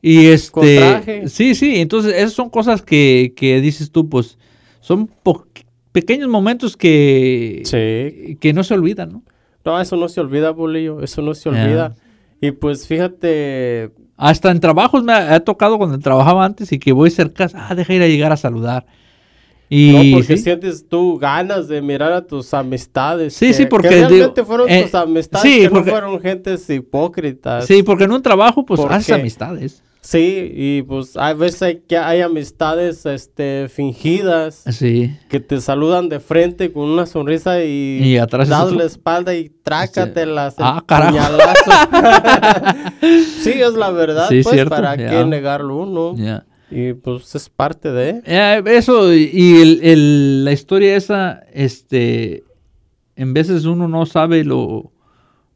Y 0.03 0.27
este, 0.27 1.29
sí, 1.29 1.55
sí, 1.55 1.81
entonces 1.81 2.15
esas 2.15 2.33
son 2.33 2.49
cosas 2.51 2.83
que, 2.83 3.33
que 3.37 3.61
dices 3.61 3.91
tú, 3.91 4.09
pues, 4.09 4.39
son 4.81 5.11
pequeños 5.93 6.29
momentos 6.29 6.77
que, 6.77 7.63
Sí. 7.65 8.37
que 8.37 8.53
no 8.53 8.63
se 8.63 8.75
olvidan, 8.75 9.13
¿no? 9.13 9.23
No, 9.65 9.81
eso 9.81 9.97
no 9.97 10.09
se 10.09 10.21
olvida, 10.21 10.51
Bolillo, 10.53 11.03
eso 11.03 11.23
no 11.23 11.35
se 11.35 11.49
olvida. 11.49 11.97
Y 12.41 12.53
pues 12.53 12.87
fíjate, 12.87 13.91
Hasta 14.17 14.51
en 14.51 14.61
trabajos 14.61 15.03
me 15.03 15.13
ha, 15.13 15.35
ha 15.35 15.41
tocado 15.41 15.77
cuando 15.79 15.99
trabajaba 15.99 16.45
antes 16.45 16.71
y 16.71 16.79
que 16.79 16.93
voy 16.93 17.11
cerca, 17.11 17.49
ah, 17.55 17.75
deja 17.75 17.93
ir 17.95 18.03
a 18.03 18.07
llegar 18.07 18.31
a 18.31 18.37
saludar. 18.37 18.87
Y 19.69 20.11
no, 20.13 20.19
porque 20.19 20.37
sí. 20.37 20.43
sientes 20.45 20.87
tú 20.89 21.19
ganas 21.19 21.67
de 21.69 21.83
mirar 21.83 22.13
a 22.13 22.25
tus 22.27 22.55
amistades. 22.55 23.35
Sí, 23.35 23.49
que- 23.49 23.55
sí, 23.55 23.67
porque 23.67 23.89
que 23.89 23.95
realmente 23.97 24.33
digo, 24.43 24.47
fueron 24.47 24.69
eh, 24.71 24.83
tus 24.85 24.95
amistades, 24.95 25.43
sí, 25.53 25.61
que 25.63 25.71
porque- 25.71 25.91
no 25.91 25.97
fueron 25.97 26.21
gentes 26.21 26.71
hipócritas. 26.71 27.67
Sí, 27.67 27.83
porque 27.83 28.05
en 28.05 28.13
un 28.13 28.23
trabajo, 28.23 28.65
pues, 28.65 28.81
¿Por 28.81 28.93
haces 28.93 29.15
amistades. 29.15 29.83
Sí, 30.03 30.53
y 30.55 30.83
pues 30.83 31.17
a 31.17 31.35
veces 31.35 31.63
hay, 31.63 31.77
que 31.81 31.99
hay 31.99 32.21
amistades 32.21 33.05
este, 33.07 33.69
fingidas 33.69 34.63
Sí. 34.71 35.13
que 35.29 35.41
te 35.41 35.61
saludan 35.61 36.09
de 36.09 36.21
frente 36.21 36.71
con 36.73 36.85
una 36.85 37.07
sonrisa 37.07 37.65
y, 37.65 38.03
Y 38.05 38.17
atrás 38.19 38.49
otro. 38.53 38.77
la 38.79 38.85
espalda 38.85 39.35
y 39.35 39.49
trácatelas. 39.65 40.55
el 40.59 40.65
Ah, 40.65 40.85
carajo. 40.87 41.17
sí, 43.43 43.51
es 43.51 43.75
la 43.75 43.91
verdad, 43.91 44.29
Sí, 44.29 44.43
pues, 44.45 44.55
cierto, 44.55 44.77
¿para 44.77 44.97
qué 44.97 45.25
negarlo 45.25 45.77
uno? 45.79 46.15
Ya. 46.17 46.45
Y 46.71 46.95
pues 46.95 47.35
es 47.35 47.49
parte 47.49 47.93
de... 47.93 48.23
Eh, 48.25 48.63
eso, 48.67 49.15
y- 49.15 49.31
y 49.33 49.61
el- 49.63 49.81
el- 49.85 50.45
la 50.45 50.53
historia 50.53 50.97
esa, 50.97 51.45
este, 51.53 52.43
en 53.15 53.33
veces 53.35 53.65
uno 53.67 53.87
no 53.87 54.05
sabe 54.07 54.43
lo, 54.45 54.91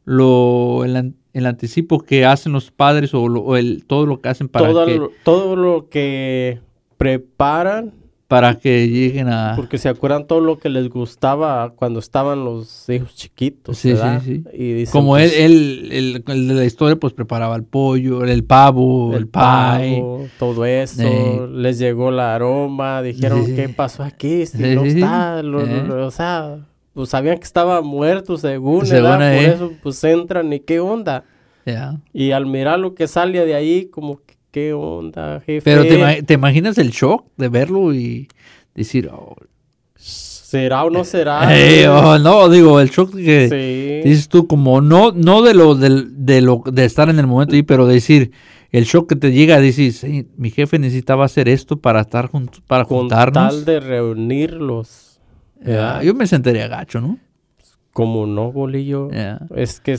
lo, 0.05 0.83
el, 0.85 0.95
an- 0.95 1.15
el 1.33 1.45
anticipo 1.45 1.99
que 1.99 2.25
hacen 2.25 2.53
los 2.53 2.71
padres 2.71 3.13
o, 3.13 3.27
lo- 3.27 3.41
o 3.41 3.55
el, 3.57 3.85
todo 3.85 4.05
lo 4.05 4.21
que 4.21 4.29
hacen 4.29 4.47
para 4.47 4.71
todo, 4.71 4.85
que... 4.85 4.95
lo, 4.97 5.11
todo 5.23 5.55
lo 5.57 5.89
que 5.89 6.59
preparan 6.97 7.93
para 8.31 8.55
que 8.55 8.87
lleguen 8.87 9.27
a... 9.27 9.53
Porque 9.57 9.77
se 9.77 9.89
acuerdan 9.89 10.25
todo 10.25 10.39
lo 10.39 10.57
que 10.57 10.69
les 10.69 10.87
gustaba 10.89 11.73
cuando 11.75 11.99
estaban 11.99 12.45
los 12.45 12.87
hijos 12.89 13.13
chiquitos, 13.13 13.77
Sí, 13.77 13.89
sí, 13.89 13.93
¿verdad? 13.95 14.21
sí. 14.23 14.43
Y 14.53 14.71
dicen, 14.73 14.91
Como 14.93 15.11
pues, 15.11 15.33
él, 15.37 15.89
él, 15.91 16.23
el, 16.25 16.31
el 16.33 16.47
de 16.47 16.53
la 16.53 16.63
historia, 16.63 16.95
pues 16.95 17.11
preparaba 17.11 17.57
el 17.57 17.63
pollo, 17.65 18.23
el 18.23 18.43
pavo, 18.45 19.13
el, 19.17 19.23
pie. 19.25 19.31
pavo, 19.33 20.27
todo 20.39 20.63
eso, 20.65 21.01
Eh. 21.03 21.47
les 21.51 21.77
llegó 21.77 22.07
el 22.07 22.21
aroma, 22.21 23.01
dijeron, 23.01 23.45
Sí. 23.45 23.53
¿qué 23.55 23.67
pasó 23.67 24.01
aquí? 24.03 24.45
Si 24.45 24.57
Sí, 24.57 24.75
no 24.75 24.85
está, 24.85 25.43
lo- 25.43 25.61
Eh. 25.67 25.83
lo- 25.85 26.07
o 26.07 26.11
sea, 26.11 26.59
pues 26.93 27.09
sabían 27.09 27.37
que 27.37 27.43
estaba 27.43 27.81
muerto 27.81 28.37
según, 28.37 28.85
Según. 28.85 29.11
Por 29.11 29.21
eh. 29.23 29.45
eso, 29.47 29.73
pues 29.83 30.01
entran 30.05 30.53
y 30.53 30.61
qué 30.61 30.79
onda. 30.79 31.25
Ya. 31.65 31.99
Y 32.13 32.31
al 32.31 32.45
mirar 32.45 32.79
lo 32.79 32.95
que 32.95 33.07
sale 33.07 33.45
de 33.45 33.55
ahí, 33.55 33.87
como, 33.87 34.17
que, 34.17 34.30
¿qué 34.51 34.73
onda, 34.73 35.39
jefe? 35.45 35.61
Pero 35.63 35.83
te, 35.83 35.97
ima- 35.97 36.25
te 36.25 36.33
imaginas 36.33 36.77
el 36.77 36.91
shock 36.91 37.25
de 37.37 37.49
verlo 37.49 37.93
y 37.93 38.27
decir, 38.75 39.09
oh, 39.11 39.35
¿Será 39.95 40.83
o 40.83 40.89
no 40.89 41.03
será? 41.05 41.47
eh, 41.57 41.87
oh, 41.87 42.19
no, 42.19 42.49
digo, 42.49 42.79
el 42.81 42.89
shock 42.89 43.15
que 43.15 43.47
sí. 44.03 44.09
dices 44.09 44.27
tú, 44.27 44.47
como 44.47 44.81
no, 44.81 45.11
no 45.13 45.41
de 45.41 45.53
lo, 45.53 45.75
del- 45.75 46.25
de 46.25 46.41
lo 46.41 46.61
de 46.65 46.85
estar 46.85 47.09
en 47.09 47.19
el 47.19 47.27
momento 47.27 47.55
ahí, 47.55 47.63
pero 47.63 47.87
decir, 47.87 48.31
el 48.71 48.83
shock 48.85 49.07
que 49.09 49.15
te 49.15 49.31
llega, 49.31 49.59
dices, 49.59 49.97
"Sí, 49.97 50.27
mi 50.37 50.49
jefe 50.51 50.77
necesitaba 50.79 51.23
hacer 51.25 51.47
esto 51.47 51.79
para 51.79 52.01
estar 52.01 52.27
juntos, 52.27 52.61
para 52.67 52.83
Con 52.85 52.99
juntarnos. 52.99 53.33
tal 53.53 53.65
de 53.65 53.79
reunirlos. 53.79 55.19
¿verdad? 55.63 56.01
yo 56.01 56.13
me 56.15 56.25
sentiría 56.27 56.67
gacho, 56.67 56.99
¿no? 56.99 57.17
Como 57.93 58.25
no, 58.25 58.51
bolillo. 58.51 59.09
Es 59.55 59.79
que, 59.79 59.97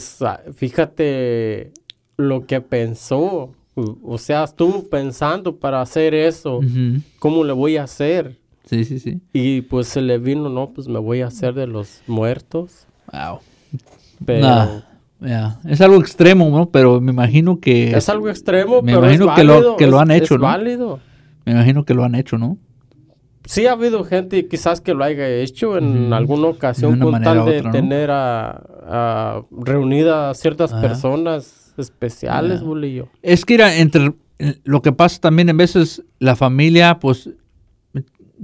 fíjate 0.54 1.73
lo 2.16 2.47
que 2.47 2.61
pensó. 2.61 3.52
O 3.75 4.19
sea, 4.19 4.45
estuvo 4.45 4.85
pensando 4.88 5.57
para 5.57 5.81
hacer 5.81 6.14
eso. 6.14 6.61
¿Cómo 7.19 7.43
le 7.45 7.52
voy 7.52 7.76
a 7.79 7.85
hacer? 7.85 8.38
Sí, 8.67 8.85
sí, 8.85 8.99
sí. 8.99 9.21
Y 9.33 9.62
pues 9.62 9.88
se 9.88 10.00
le 10.02 10.19
vino, 10.19 10.49
no, 10.49 10.71
pues 10.71 10.88
me 10.88 10.99
voy 10.99 11.21
a 11.23 11.26
hacer 11.29 11.55
de 11.55 11.67
los 11.67 12.02
muertos. 12.07 12.87
Wow. 13.12 13.38
Pero 14.25 14.47
Nah. 15.21 15.55
Es 15.69 15.81
algo 15.81 16.00
extremo, 16.00 16.49
¿no? 16.50 16.69
Pero 16.71 17.00
me 17.00 17.12
imagino 17.12 17.61
que... 17.61 17.93
es 17.97 18.09
algo 18.09 18.29
extremo, 18.29 18.83
Me 18.83 18.93
pero 18.93 19.07
es 19.07 19.14
imagino 19.21 19.35
que 19.37 19.45
lo- 19.45 19.52
válido, 19.55 19.76
que 19.76 19.87
lo 19.87 19.97
es- 19.97 20.02
han 20.02 20.11
hecho, 20.11 20.35
es 20.35 20.41
¿no? 20.41 20.47
válido. 20.47 21.00
Me 21.45 21.52
imagino 21.52 21.85
que 21.85 21.95
lo 21.95 22.02
han 22.05 22.14
hecho, 22.17 22.38
¿no? 22.38 22.59
Sí 23.45 23.67
ha 23.67 23.73
habido 23.73 24.05
gente 24.05 24.47
quizás 24.49 24.81
que 24.81 24.95
lo 24.95 25.02
haya 25.05 25.29
hecho 25.29 25.76
en 25.79 26.12
alguna 26.12 26.49
ocasión 26.49 26.99
con 26.99 27.21
tal 27.23 27.45
de 27.45 27.59
otra, 27.59 27.62
¿no? 27.62 27.71
tener 27.71 28.11
a, 28.11 28.50
a 28.87 29.43
reunidas 29.50 30.31
a 30.38 30.41
ciertas 30.41 30.73
Ajá. 30.73 30.81
personas 30.83 31.62
especiales, 31.79 32.61
Ya. 32.61 32.67
bolillo. 32.67 33.09
Es 33.23 33.45
que 33.45 33.55
era 33.55 33.76
entre 33.76 34.12
eh, 34.38 34.59
lo 34.64 34.83
que 34.83 34.93
pasa 34.93 35.21
también 35.21 35.49
en 35.49 35.57
veces 35.57 36.02
la 36.19 36.37
familia 36.37 36.99
pues 36.99 37.31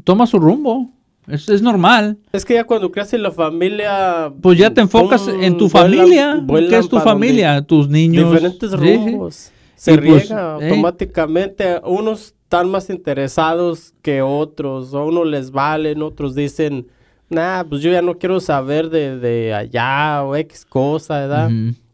toma 0.05 0.27
su 0.27 0.39
rumbo. 0.39 0.91
Es, 1.27 1.49
es 1.51 1.61
normal. 1.61 2.17
Es 2.33 2.45
que 2.45 2.55
ya 2.55 2.65
cuando 2.65 2.91
creas 2.91 3.13
en 3.13 3.23
la 3.23 3.31
familia... 3.31 4.33
Pues 4.41 4.59
ya 4.59 4.73
te 4.73 4.81
enfocas 4.81 5.23
pum, 5.23 5.43
en 5.43 5.59
tu 5.59 5.69
vuelan- 5.69 5.71
familia. 5.71 6.41
vuelan 6.43 6.71
¿Qué 6.71 6.79
es 6.79 6.89
tu 6.89 6.99
familia? 7.01 7.61
Tus 7.63 7.89
niños. 7.89 8.31
Diferentes 8.33 8.71
Sí, 8.71 8.77
sí. 8.79 8.97
rumbos. 8.97 9.53
Se 9.75 9.93
Y 9.93 9.99
pues, 9.99 10.29
riega 10.31 10.57
eh. 10.61 10.71
automáticamente. 10.71 11.81
Unos 11.85 12.35
están 12.45 12.71
más 12.71 12.89
interesados 12.89 13.93
que 14.01 14.23
otros. 14.23 14.95
A 14.95 15.03
unos 15.03 15.27
les 15.27 15.51
valen, 15.51 16.03
otros 16.03 16.35
dicen... 16.35 16.87
Nah, 17.31 17.63
pues 17.65 17.83
yo 17.83 17.91
ya 17.91 18.01
no 18.01 18.17
quiero 18.17 18.41
saber 18.41 18.89
de, 18.89 19.19
de 19.19 19.53
allá 19.53 20.23
o 20.25 20.35
X 20.35 20.65
cosa, 20.65 21.19
¿verdad? 21.21 21.51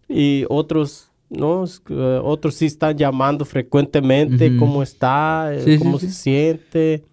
Y 0.09 0.45
otros, 0.49 1.11
¿no? 1.31 1.65
Eh, 1.89 2.21
otros 2.23 2.55
sí 2.55 2.67
están 2.67 2.97
llamando 2.97 3.45
frecuentemente 3.45 4.49
Ujú. 4.51 4.59
cómo 4.59 4.83
está, 4.83 5.51
eh, 5.55 5.63
Sí, 5.65 5.79
cómo 5.79 5.99
sí. 5.99 6.07
se 6.09 6.13
siente. 6.13 7.05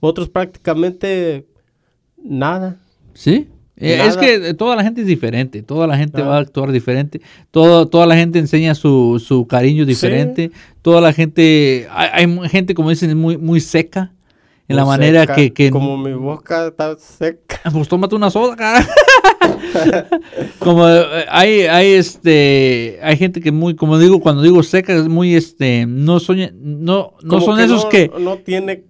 Otros 0.00 0.28
prácticamente 0.28 1.46
nada. 2.22 2.78
Sí. 3.14 3.48
Eh, 3.78 4.00
es 4.06 4.16
que 4.16 4.54
toda 4.54 4.74
la 4.74 4.82
gente 4.82 5.02
es 5.02 5.06
diferente, 5.06 5.62
toda 5.62 5.86
la 5.86 5.98
gente 5.98 6.22
Ah. 6.22 6.26
va 6.26 6.36
a 6.36 6.40
actuar 6.40 6.72
diferente, 6.72 7.20
todo, 7.50 7.86
toda 7.88 8.06
la 8.06 8.16
gente 8.16 8.38
enseña 8.38 8.74
su, 8.74 9.22
su 9.24 9.46
cariño 9.46 9.84
diferente, 9.84 10.50
toda 10.80 11.02
la 11.02 11.12
gente, 11.12 11.86
hay, 11.90 12.26
gente 12.48 12.74
como 12.74 12.88
dicen 12.88 13.16
muy, 13.18 13.36
muy 13.36 13.60
seca 13.60 14.12
en 14.68 14.76
la 14.76 14.84
manera 14.84 15.26
que, 15.26 15.52
que 15.52 15.70
Como 15.70 15.96
mi 15.96 16.12
boca 16.12 16.66
está 16.68 16.96
seca. 16.98 17.60
Pues 17.72 17.88
tómate 17.88 18.14
una 18.14 18.30
soda, 18.30 18.56
cara. 18.56 18.86
como 20.58 20.88
eh, 20.88 21.24
hay, 21.28 21.60
hay 21.62 21.92
este, 21.92 22.98
hay 23.02 23.16
gente 23.16 23.40
que 23.40 23.52
muy, 23.52 23.74
como 23.74 23.98
digo, 23.98 24.20
cuando 24.20 24.42
digo 24.42 24.62
seca, 24.62 24.94
es 24.94 25.08
muy 25.08 25.34
este, 25.34 25.86
no 25.86 26.20
son, 26.20 26.38
no, 26.62 27.12
no 27.22 27.28
Como 27.28 27.40
son 27.40 27.60
esos 27.60 27.84
no- 27.84 27.88
que, 27.88 28.10
No 28.20 28.36
tiene 28.38 28.84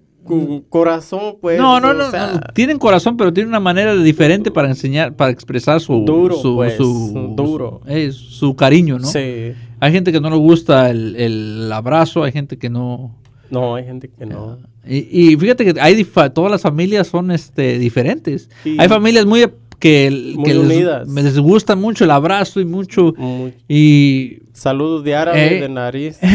corazón, 0.69 1.37
pues. 1.41 1.59
no, 1.59 1.79
no, 1.81 1.91
o 1.91 1.95
no, 1.95 2.11
sea, 2.11 2.33
no, 2.33 2.41
tienen 2.53 2.79
corazón, 2.79 3.17
pero 3.17 3.33
tienen 3.33 3.49
una 3.51 3.61
manera 3.61 3.95
diferente 3.95 4.51
para 4.51 4.69
enseñar, 4.69 5.15
para 5.15 5.31
expresar 5.31 5.81
su, 5.81 6.01
Duro, 6.05 6.37
su, 6.37 6.57
pues, 6.57 6.77
su, 6.77 7.35
duro. 7.37 7.81
eh, 7.87 8.11
su 8.13 8.57
cariño, 8.57 8.99
¿no? 8.99 9.07
Sí. 9.07 9.53
Hay 9.79 9.93
gente 9.93 10.11
que 10.11 10.21
no 10.21 10.31
le 10.31 10.37
gusta 10.37 10.91
el, 10.91 11.15
el 11.17 11.71
abrazo, 11.73 12.25
hay 12.25 12.33
gente 12.33 12.59
que 12.59 12.69
no. 12.71 13.15
No, 13.51 13.75
hay 13.77 13.85
gente 13.85 14.09
que 14.09 14.27
no. 14.27 14.59
Y, 14.87 15.33
y 15.33 15.37
fíjate 15.37 15.73
que 15.73 15.81
hay 15.81 16.05
todas 16.33 16.51
las 16.51 16.63
familias 16.63 17.07
son 17.09 17.31
este 17.31 17.79
diferentes. 17.79 18.49
Sí. 18.63 18.77
Hay 18.79 18.89
familias 18.89 19.27
muy 19.27 19.47
que, 19.79 20.33
Muy 20.35 20.45
que 20.45 20.55
les, 20.55 20.63
unidas. 20.65 21.09
les 21.09 21.39
gusta 21.39 21.77
mucho 21.77 22.05
el 22.05 22.11
abrazo 22.11 22.61
y 22.61 22.65
mucho 22.65 23.13
Muy- 23.17 23.53
y 23.69 24.39
Saludos 24.55 25.05
de 25.05 25.15
árabe 25.15 25.59
Eh. 25.59 25.61
de 25.61 25.69
nariz. 25.69 26.19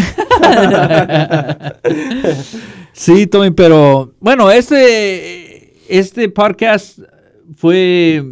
sí, 2.93 3.27
Tommy, 3.27 3.51
pero 3.51 4.13
bueno, 4.19 4.49
este 4.51 5.73
este 5.89 6.29
podcast 6.29 6.99
fue 7.55 8.23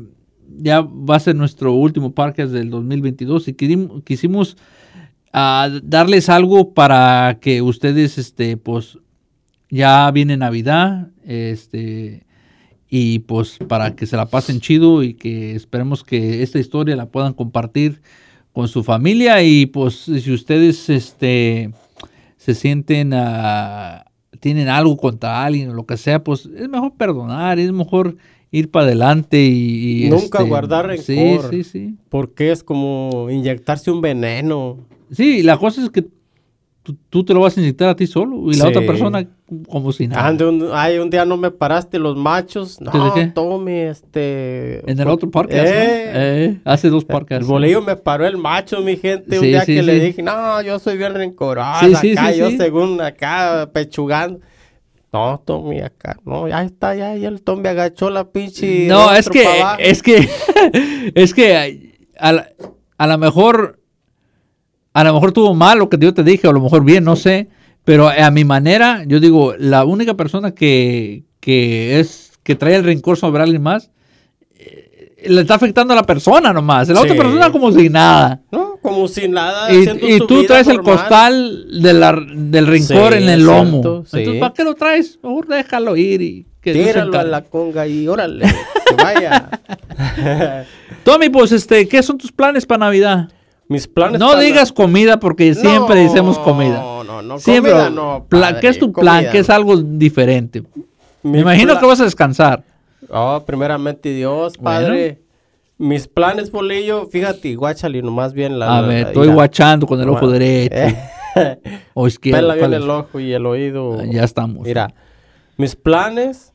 ya 0.62 0.81
va 0.81 1.15
a 1.15 1.19
ser 1.19 1.36
nuestro 1.36 1.74
último 1.74 2.13
podcast 2.13 2.51
del 2.51 2.69
2022 2.69 3.48
y 3.48 3.53
quisim- 3.53 4.03
quisimos 4.03 4.57
ah, 5.33 5.69
darles 5.83 6.29
algo 6.29 6.74
para 6.74 7.39
que 7.41 7.62
ustedes 7.62 8.17
este 8.17 8.57
pues 8.57 8.98
ya 9.69 10.09
viene 10.12 10.38
Navidad, 10.38 11.09
este 11.25 12.25
y 12.89 13.19
pues 13.19 13.59
para 13.67 13.95
que 13.95 14.07
se 14.07 14.17
la 14.17 14.25
pasen 14.25 14.59
chido 14.62 15.03
y 15.03 15.13
que 15.13 15.55
esperemos 15.55 16.03
que 16.03 16.41
esta 16.41 16.57
historia 16.57 16.95
la 16.95 17.05
puedan 17.05 17.33
compartir 17.33 18.01
con 18.51 18.67
su 18.67 18.83
familia 18.83 19.43
y 19.43 19.67
pues 19.67 19.95
si 19.95 20.31
ustedes 20.31 20.89
este 20.89 21.71
se 22.38 22.55
sienten 22.55 23.13
ah, 23.13 24.05
tienen 24.39 24.69
algo 24.69 24.98
contra 24.98 25.43
alguien 25.43 25.69
o 25.69 25.74
lo 25.74 25.86
que 25.86 25.98
sea, 25.98 26.24
pues 26.24 26.45
es 26.45 26.69
mejor 26.69 26.93
perdonar, 26.95 27.59
es 27.59 27.71
mejor 27.71 28.17
ir 28.51 28.71
para 28.71 28.86
adelante 28.86 29.39
y, 29.45 30.05
y, 30.05 30.09
Nunca 30.09 30.39
este, 30.39 30.50
guardar 30.50 30.98
Sí, 30.98 31.15
rencor. 31.15 31.51
sí, 31.51 31.63
sí. 31.63 31.95
Porque 32.09 32.51
es 32.51 32.63
como 32.63 33.27
inyectarse 33.29 33.91
un 33.91 34.01
veneno. 34.01 34.77
Sí, 35.12 35.44
la 35.44 35.58
cosa 35.58 35.84
es 35.84 35.89
que 35.89 36.04
tú, 36.84 36.96
tú 37.10 37.24
te 37.24 37.34
lo 37.34 37.42
vas 37.42 37.58
a 37.58 37.62
inyectar 37.62 37.89
a 37.89 37.96
ti 37.96 38.08
solo 38.08 38.51
y 38.51 38.56
la 38.56 38.66
Sí. 38.66 38.70
otra 38.70 38.82
persona 38.86 39.28
como 39.68 39.92
si 39.92 40.08
nada. 40.08 40.28
Ande 40.28 40.46
un- 40.46 40.70
ay, 40.74 40.98
un 41.00 41.10
día 41.10 41.25
no 41.25 41.36
me 41.38 41.51
paraste 41.51 41.98
los 42.00 42.16
machos. 42.16 42.80
No, 42.82 42.92
tome, 43.34 43.89
este... 43.89 44.89
En 44.89 45.00
el 45.00 45.08
otro 45.08 45.30
¿no? 45.32 45.32
Eh, 45.68 46.12
Eh, 46.13 46.58
hace 46.66 46.89
dos 46.89 47.04
El 47.04 47.08
podcasts. 47.08 47.48
bolillo 47.48 47.82
me 47.82 47.96
paró 47.96 48.25
el 48.25 48.38
macho, 48.38 48.82
mi 48.82 48.98
gente, 48.98 49.38
un 49.39 49.46
día 49.46 49.66
sí, 49.66 49.75
que 49.75 49.84
le 49.84 50.00
dije, 50.00 50.22
no, 50.24 50.62
yo 50.62 50.80
soy 50.80 50.98
bien 50.98 51.13
sí, 51.96 52.12
acá, 52.12 52.32
sí, 52.32 52.39
yo 52.39 52.51
según 52.51 53.01
acá 53.01 53.70
pechugando. 53.74 54.39
No, 55.12 55.42
Tommy, 55.44 55.80
acá, 55.82 56.20
no, 56.24 56.48
ya 56.48 56.62
está, 56.63 56.94
ya, 56.94 57.16
ya 57.16 57.30
el 57.30 57.42
Tommy 57.42 57.68
agachó 57.68 58.12
la 58.12 58.30
pinche. 58.30 58.88
No, 58.88 59.12
es 59.12 59.28
que, 59.28 59.44
pa' 59.44 59.54
abajo. 59.60 59.78
es 59.80 60.04
que, 60.04 60.30
es 61.16 61.34
que 61.34 61.82
a, 62.20 62.46
a 63.00 63.08
lo 63.08 63.18
mejor, 63.18 63.78
a 65.00 65.03
lo 65.06 65.13
mejor 65.13 65.32
tuvo 65.32 65.53
mal 65.53 65.79
lo 65.79 65.89
que 65.89 65.98
yo 65.98 66.13
te 66.13 66.24
dije, 66.24 66.48
o 66.48 66.50
a 66.50 66.53
lo 66.53 66.62
mejor 66.62 66.84
bien, 66.84 67.03
no 67.03 67.15
sé, 67.15 67.48
pero 67.86 68.10
a 68.10 68.32
mi 68.32 68.44
manera, 68.44 69.03
yo 69.08 69.20
digo, 69.20 69.53
la 69.58 69.86
única 69.86 70.15
persona 70.15 70.51
que, 70.51 71.24
que 71.39 72.00
es, 72.00 72.34
que 72.44 72.56
trae 72.56 72.75
el 72.75 72.84
rencor 72.84 73.18
sobre 73.18 73.41
alguien 73.44 73.62
más, 73.62 73.91
eh, 74.58 75.15
le 75.25 75.41
está 75.41 75.56
afectando 75.56 75.94
a 75.94 75.96
la 75.96 76.03
persona 76.03 76.51
nomás, 76.51 76.89
la 76.89 77.01
otra 77.01 77.15
persona 77.15 77.51
como 77.51 77.72
si 77.72 77.89
nada. 77.89 78.41
No, 78.51 78.77
como 78.82 79.08
si 79.08 79.27
nada. 79.27 79.72
Y, 79.74 80.20
tú 80.27 80.44
traes 80.46 80.68
el 80.68 80.82
costal 80.82 81.82
de 81.82 81.94
la- 81.94 82.22
del 82.36 82.68
rencor 82.68 83.13
Sí, 83.13 83.20
en 83.24 83.29
el 83.29 83.44
lomo. 83.44 83.72
cierto, 83.72 84.03
sí. 84.06 84.18
Entonces, 84.18 84.39
¿para 84.41 84.53
qué 84.53 84.63
lo 84.63 84.75
traes? 84.75 85.20
Mejor 85.24 85.48
déjalo 85.48 85.96
ir 85.96 86.22
y 86.22 86.46
que 86.62 86.74
Tíralo 86.74 87.18
a 87.18 87.24
la 87.24 87.44
conga 87.44 87.88
y 87.88 88.06
órale, 88.08 88.46
que 88.46 88.96
vaya. 89.01 89.50
Tommy, 91.03 91.29
pues, 91.29 91.53
este, 91.53 91.88
¿qué 91.88 92.03
son 92.03 92.18
tus 92.18 92.32
planes 92.32 92.65
para 92.65 92.79
Navidad? 92.79 93.29
Mis 93.70 93.88
planes. 93.88 94.20
No 94.20 94.30
para- 94.30 94.42
digas 94.42 94.74
comida 94.74 95.20
porque 95.20 95.54
siempre 95.54 96.04
No, 96.04 96.10
decimos 96.12 96.38
comida. 96.40 96.80
No, 96.82 97.04
no, 97.06 97.22
no, 97.22 97.40
Siempre. 97.40 97.72
comida 97.72 97.90
no. 97.90 98.26
Padre, 98.28 98.60
¿Qué 98.60 98.68
es 98.68 98.80
tu 98.80 98.92
plan? 98.92 99.26
¿Qué 99.32 99.40
es 99.40 99.50
algo 99.50 99.78
diferente? 99.78 100.64
Me 101.24 101.40
imagino 101.40 101.80
que 101.80 101.86
vas 101.86 102.02
a 102.02 102.04
descansar. 102.06 102.64
Oh, 103.10 103.42
primeramente 103.46 104.10
Dios, 104.14 104.58
Bueno. 104.58 104.88
padre. 104.88 105.22
Mis 105.78 106.08
planes, 106.10 106.52
bolillo, 106.52 107.06
fíjate, 107.08 107.56
guáchale 107.56 108.02
nomás 108.02 108.34
bien 108.34 108.60
la... 108.60 108.80
A 108.80 108.82
ver, 108.82 109.04
la- 109.04 109.08
estoy 109.10 109.28
guachando 109.30 109.88
con 109.88 110.02
el 110.02 110.10
ojo 110.10 110.28
derecho 110.30 110.76
o 111.94 112.06
izquierdo. 112.08 112.42
Pela 112.42 112.56
bien 112.56 112.74
el 112.74 112.90
ojo 112.90 113.20
y 113.20 113.32
el 113.32 113.46
oído. 113.46 113.98
Ah, 114.02 114.04
Ya 114.06 114.24
estamos. 114.26 114.66
Mira, 114.66 114.94
mis 115.58 115.76
planes 115.78 116.54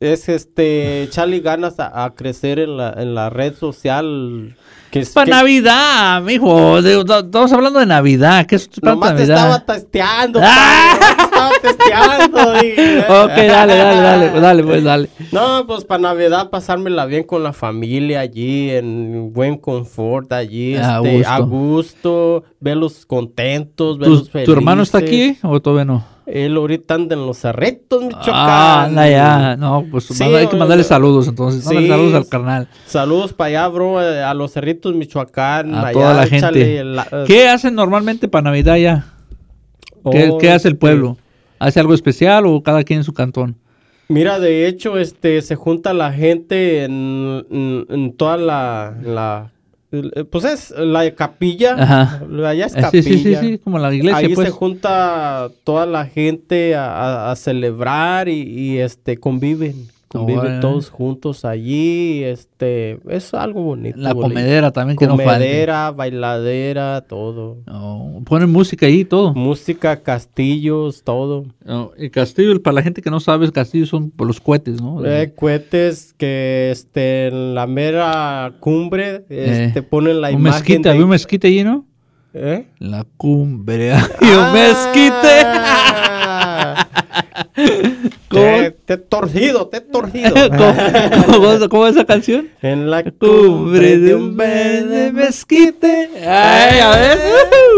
es 0.00 0.28
este 0.28 1.02
echarle 1.02 1.40
ganas 1.40 1.78
a, 1.80 2.04
a 2.04 2.14
crecer 2.14 2.58
en 2.58 2.76
la, 2.78 2.94
en 2.96 3.14
la 3.14 3.28
red 3.28 3.54
social. 3.54 4.56
Que 4.96 5.02
es 5.02 5.10
Para 5.10 5.24
que 5.26 5.30
Navidad, 5.30 6.22
mijo. 6.22 6.82
De- 6.82 7.04
de- 7.04 7.18
Estamos 7.18 7.52
hablando 7.52 7.78
de 7.80 7.86
Navidad. 7.86 8.46
¿Qué 8.46 8.56
es 8.56 8.68
para 8.80 8.94
nomás 8.94 9.16
te 9.16 9.22
estaba 9.24 9.60
testeando, 9.64 10.40
Ah. 10.42 10.96
te 10.98 11.24
estaba 11.24 11.50
testeando. 11.62 12.64
y- 12.64 12.98
Ok, 13.00 13.36
dale, 13.36 13.76
dale, 13.76 14.00
dale, 14.00 14.40
dale, 14.40 14.62
pues 14.64 14.84
dale. 14.84 15.08
No, 15.32 15.66
pues 15.66 15.84
para 15.84 16.00
Navidad 16.02 16.50
pasármela 16.50 17.04
bien 17.06 17.24
con 17.24 17.42
la 17.42 17.52
familia 17.52 18.20
allí, 18.20 18.70
en 18.70 19.32
buen 19.32 19.56
confort 19.58 20.32
allí, 20.32 20.76
A 20.76 20.96
este, 20.98 21.16
gusto. 21.18 21.30
a 21.32 21.38
gusto, 21.40 22.44
verlos 22.60 23.06
contentos, 23.06 23.96
¿Tu, 23.98 24.00
verlos 24.00 24.30
tu 24.30 24.52
hermano 24.52 24.82
está 24.82 25.00
felices. 25.00 25.38
aquí 25.38 25.46
o 25.46 25.60
todavía 25.60 25.84
no? 25.84 26.15
Él 26.26 26.56
ahorita 26.56 26.94
anda 26.94 27.14
en 27.14 27.24
los 27.24 27.38
cerritos, 27.38 28.02
Michoacán. 28.02 28.34
Ah, 28.34 28.84
anda 28.84 29.08
ya. 29.08 29.56
No, 29.56 29.84
pues 29.90 30.04
Sí, 30.06 30.14
manda- 30.24 30.38
hay 30.38 30.46
que 30.48 30.56
mandarle 30.56 30.82
saludos 30.84 31.28
entonces. 31.28 31.62
Sí. 31.62 31.68
Mándale 31.74 31.88
saludos 31.88 32.14
al 32.14 32.28
carnal. 32.28 32.68
Saludos 32.86 33.32
para 33.32 33.48
allá, 33.48 33.68
bro, 33.68 34.02
eh, 34.02 34.22
a 34.22 34.34
los 34.34 34.52
cerritos, 34.52 34.92
Michoacán. 34.94 35.72
A 35.74 35.80
allá, 35.82 35.92
toda 35.92 36.14
la 36.14 36.26
gente. 36.26 36.82
la- 36.84 37.06
eh, 37.12 37.24
¿Qué 37.28 37.48
hacen 37.48 37.76
normalmente 37.76 38.26
para 38.26 38.42
Navidad 38.42 38.76
ya? 38.76 39.06
¿Qué, 40.10 40.28
oh, 40.30 40.38
qué 40.38 40.50
hace 40.50 40.68
el 40.68 40.74
este, 40.74 40.80
pueblo? 40.80 41.16
¿Hace 41.60 41.78
algo 41.80 41.94
especial 41.94 42.44
o 42.46 42.60
cada 42.62 42.82
quien 42.84 42.98
en 43.00 43.04
su 43.04 43.12
cantón? 43.14 43.56
Mira, 44.08 44.38
de 44.38 44.66
hecho, 44.68 44.98
este, 44.98 45.42
se 45.42 45.54
junta 45.56 45.92
la 45.92 46.12
gente 46.12 46.84
en, 46.84 47.44
en- 47.50 47.86
en 47.88 48.16
toda 48.16 48.36
la, 48.36 48.94
la- 49.02 49.52
pues 50.30 50.44
es 50.44 50.70
la 50.76 51.08
capilla, 51.14 51.74
Ajá. 51.78 52.22
allá 52.44 52.66
es 52.66 52.74
Eh, 52.76 52.80
capilla. 52.80 53.02
sí, 53.04 53.18
sí, 53.18 53.24
sí, 53.24 53.36
sí, 53.40 53.58
como 53.58 53.78
la 53.78 53.94
iglesia, 53.94 54.18
Ahí 54.18 54.34
pues. 54.34 54.48
se 54.48 54.52
junta 54.52 55.48
toda 55.64 55.86
la 55.86 56.06
gente 56.06 56.74
a 56.76 57.32
celebrar 57.36 58.28
y, 58.28 58.40
y, 58.42 58.78
este 58.78 59.18
conviven, 59.18 59.74
conviven 60.16 60.60
todos 60.60 60.90
juntos 60.90 61.44
allí, 61.44 62.22
este, 62.24 62.98
es 63.08 63.32
algo 63.34 63.62
bonito. 63.62 63.98
La 63.98 64.12
bonito. 64.12 64.28
comedera 64.34 64.70
también, 64.72 64.96
que 64.98 65.06
no. 65.06 65.12
Comedera, 65.16 65.90
bailadera, 65.90 67.02
todo. 67.08 67.58
No, 67.66 68.22
ponen 68.24 68.50
música 68.50 68.86
ahí 68.86 69.00
y 69.00 69.04
todo. 69.04 69.34
Música, 69.34 70.02
castillos, 70.02 71.02
todo. 71.02 71.44
No, 71.64 71.92
el 71.96 72.10
castillo, 72.10 72.62
para 72.62 72.74
la 72.74 72.82
gente 72.82 73.02
que 73.02 73.10
no 73.10 73.20
sabe, 73.20 73.46
el 73.46 73.52
castillo 73.52 73.86
son 73.86 74.10
por 74.10 74.26
los 74.26 74.40
cohetes, 74.40 74.80
¿no? 74.80 75.04
Eh, 75.04 75.32
cohetes 75.36 76.14
que 76.16 76.70
este 76.70 77.28
en 77.28 77.54
la 77.54 77.66
mera 77.66 78.52
cumbre 78.60 79.24
Eh, 79.28 79.66
este 79.66 79.82
ponen 79.82 80.20
la 80.20 80.28
un 80.28 80.34
imagen 80.40 80.60
mezquite, 80.60 80.82
de- 80.82 80.90
había 80.90 81.04
un 81.04 81.10
mezquite 81.10 81.46
allí, 81.48 81.64
¿no? 81.64 81.84
¿Eh? 82.34 82.66
La 82.78 83.04
cumbre. 83.16 83.92
Hay 84.20 84.28
un 84.30 84.52
mezquite. 84.52 85.46
Te, 88.40 88.70
te 88.70 88.94
he 88.94 88.96
torcido, 88.98 89.66
te 89.68 89.78
he 89.78 89.80
torcido. 89.80 90.32
¿Cómo, 91.26 91.68
cómo- 91.68 91.86
es 91.86 91.96
esa 91.96 92.04
canción? 92.04 92.48
en 92.62 92.90
la 92.90 93.02
Cumbre 93.04 93.98
de 93.98 94.14
un 94.14 94.36
verde 94.36 95.12
mezquite. 95.12 96.10
Ay, 96.26 96.78
a 96.80 96.90
ver. 96.90 97.18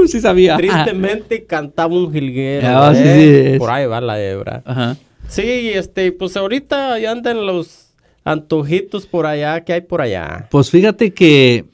uh, 0.02 0.06
sí 0.06 0.20
sabía. 0.20 0.56
Tristemente 0.56 1.44
cantaba 1.44 1.94
un 1.94 2.12
jilguero. 2.12 2.66
Ah, 2.68 2.94
sí, 2.94 3.02
¿eh? 3.04 3.50
sí. 3.54 3.58
Por 3.58 3.70
ahí 3.70 3.86
va 3.86 4.00
la 4.00 4.20
hebra. 4.22 4.62
Ajá. 4.64 4.96
Sí, 5.28 5.70
este, 5.74 6.12
pues 6.12 6.36
ahorita 6.36 6.98
ya 6.98 7.10
andan 7.12 7.44
los 7.46 7.94
antojitos 8.24 9.06
por 9.06 9.26
allá. 9.26 9.62
¿Qué 9.64 9.72
hay 9.74 9.80
por 9.82 10.00
allá? 10.00 10.46
Pues 10.50 10.70
fíjate 10.70 11.12
que. 11.12 11.64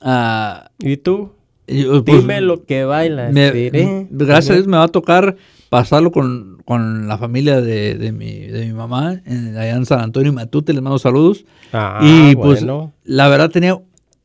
ah, 0.00 0.70
¿Y 0.78 0.96
tú? 0.96 1.32
yo, 1.66 2.04
pues, 2.04 2.20
Dime 2.20 2.40
lo 2.40 2.64
que 2.64 2.84
bailas. 2.84 3.32
me- 3.32 4.06
gracias 4.10 4.50
a 4.50 4.54
Dios 4.54 4.66
me 4.66 4.76
va 4.76 4.84
a 4.84 4.88
tocar 4.88 5.36
pasarlo 5.72 6.12
con, 6.12 6.58
con 6.66 7.08
la 7.08 7.16
familia 7.16 7.62
de, 7.62 7.94
de 7.94 8.12
mi, 8.12 8.40
de 8.40 8.66
mi 8.66 8.74
mamá, 8.74 9.22
en, 9.24 9.56
allá 9.56 9.74
en 9.74 9.86
San 9.86 10.00
Antonio 10.00 10.30
y 10.30 10.34
Matute, 10.34 10.74
les 10.74 10.82
mando 10.82 10.98
saludos. 10.98 11.46
Ah, 11.72 11.98
y 12.02 12.36
pues 12.36 12.60
bueno. 12.60 12.92
la 13.04 13.28
verdad 13.28 13.48
tenía 13.48 13.80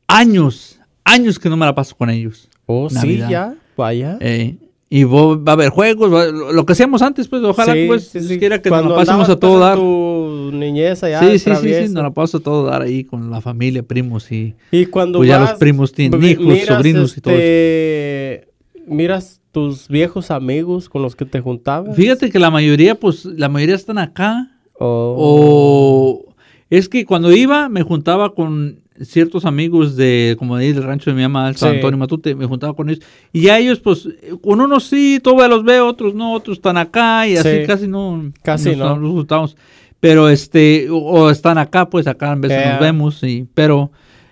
años, 0.06 0.78
años 1.04 1.38
que 1.38 1.48
no 1.48 1.56
me 1.56 1.64
la 1.64 1.74
paso 1.74 1.96
con 1.96 2.10
ellos. 2.10 2.50
Oh, 2.66 2.90
sí, 2.90 2.96
Navidad. 2.96 3.30
ya. 3.30 3.54
Vaya. 3.78 4.18
Eh, 4.20 4.56
y 4.90 5.04
va 5.04 5.40
a 5.46 5.52
haber 5.52 5.70
juegos, 5.70 6.12
va- 6.12 6.26
lo, 6.26 6.66
que 6.66 6.74
hacíamos 6.74 7.00
antes, 7.00 7.28
pues 7.28 7.42
ojalá 7.42 7.72
Sí, 7.72 7.84
pues 7.86 8.08
sí, 8.08 8.20
sí. 8.20 8.38
quiera 8.38 8.60
que 8.60 8.68
nos 8.68 8.84
la 8.84 8.94
pasemos 8.94 9.30
a 9.30 9.36
todo 9.38 9.52
pues, 9.52 9.60
dar. 9.60 9.76
tu 9.78 10.50
niñez 10.52 11.02
allá, 11.02 11.20
Sí, 11.20 11.38
sí, 11.38 11.50
sí, 11.62 11.74
sí, 11.86 11.92
nos 11.94 12.02
la 12.02 12.10
paso 12.10 12.36
a 12.36 12.40
todo 12.40 12.66
dar 12.66 12.82
ahí 12.82 13.04
con 13.04 13.30
la 13.30 13.40
familia, 13.40 13.82
primos 13.82 14.30
y... 14.30 14.54
Y 14.70 14.84
cuando 14.84 15.20
Pues 15.20 15.30
ya 15.30 15.38
los 15.38 15.54
primos 15.54 15.92
tienen 15.92 16.22
hijos, 16.22 16.58
sobrinos 16.66 17.16
y 17.16 17.20
todo 17.22 17.32
este, 17.32 18.47
Miras 18.88 19.40
tus 19.52 19.88
viejos 19.88 20.30
amigos 20.30 20.88
con 20.88 21.02
los 21.02 21.16
que 21.16 21.24
te 21.24 21.40
juntabas. 21.40 21.96
Fíjate 21.96 22.30
que 22.30 22.38
la 22.38 22.50
mayoría, 22.50 22.94
pues, 22.94 23.24
la 23.24 23.48
mayoría 23.48 23.74
están 23.76 23.98
acá. 23.98 24.50
Oh. 24.78 26.24
O 26.28 26.34
es 26.70 26.88
que 26.88 27.04
cuando 27.04 27.32
iba 27.32 27.68
me 27.68 27.82
juntaba 27.82 28.34
con 28.34 28.80
ciertos 29.00 29.44
amigos 29.44 29.96
de, 29.96 30.34
como 30.38 30.56
de 30.56 30.64
ahí 30.66 30.72
del 30.72 30.82
rancho 30.82 31.10
de 31.10 31.16
mi 31.16 31.22
mamá, 31.22 31.52
San 31.54 31.70
Sí. 31.70 31.76
Antonio 31.76 31.98
Matute, 31.98 32.34
me 32.34 32.46
juntaba 32.46 32.74
con 32.74 32.88
ellos. 32.90 33.04
Y 33.32 33.42
ya 33.42 33.58
ellos, 33.58 33.80
pues, 33.80 34.08
con 34.42 34.60
unos 34.60 34.84
sí, 34.84 35.20
todavía 35.22 35.48
los 35.48 35.64
veo, 35.64 35.86
otros 35.86 36.14
no, 36.14 36.32
otros 36.32 36.58
están 36.58 36.76
acá 36.76 37.26
y 37.26 37.36
así 37.36 37.60
Sí. 37.60 37.66
casi 37.66 37.86
no. 37.88 38.32
Casi 38.42 38.74
no. 38.76 38.96
Nos 38.98 39.12
juntamos. 39.12 39.56
Pero 40.00 40.28
este, 40.28 40.88
o, 40.90 40.96
o 40.98 41.30
están 41.30 41.58
acá, 41.58 41.88
pues 41.90 42.06
acá 42.06 42.32
en 42.32 42.40
veces 42.40 42.58
Yeah. 42.58 42.70
nos 42.72 42.80
vemos, 42.80 43.22
y, 43.24 43.46
pero 43.54 43.90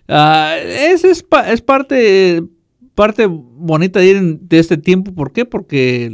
ah, 0.08 0.54
es, 0.64 1.02
es, 1.04 1.22
pa- 1.24 1.50
es 1.52 1.60
parte, 1.60 2.42
parte 2.96 3.26
bonita 3.28 4.00
de 4.00 4.06
ir 4.06 4.40
de 4.40 4.58
este 4.58 4.76
tiempo. 4.76 5.14
¿Por 5.14 5.32
qué? 5.32 5.44
Porque 5.44 6.10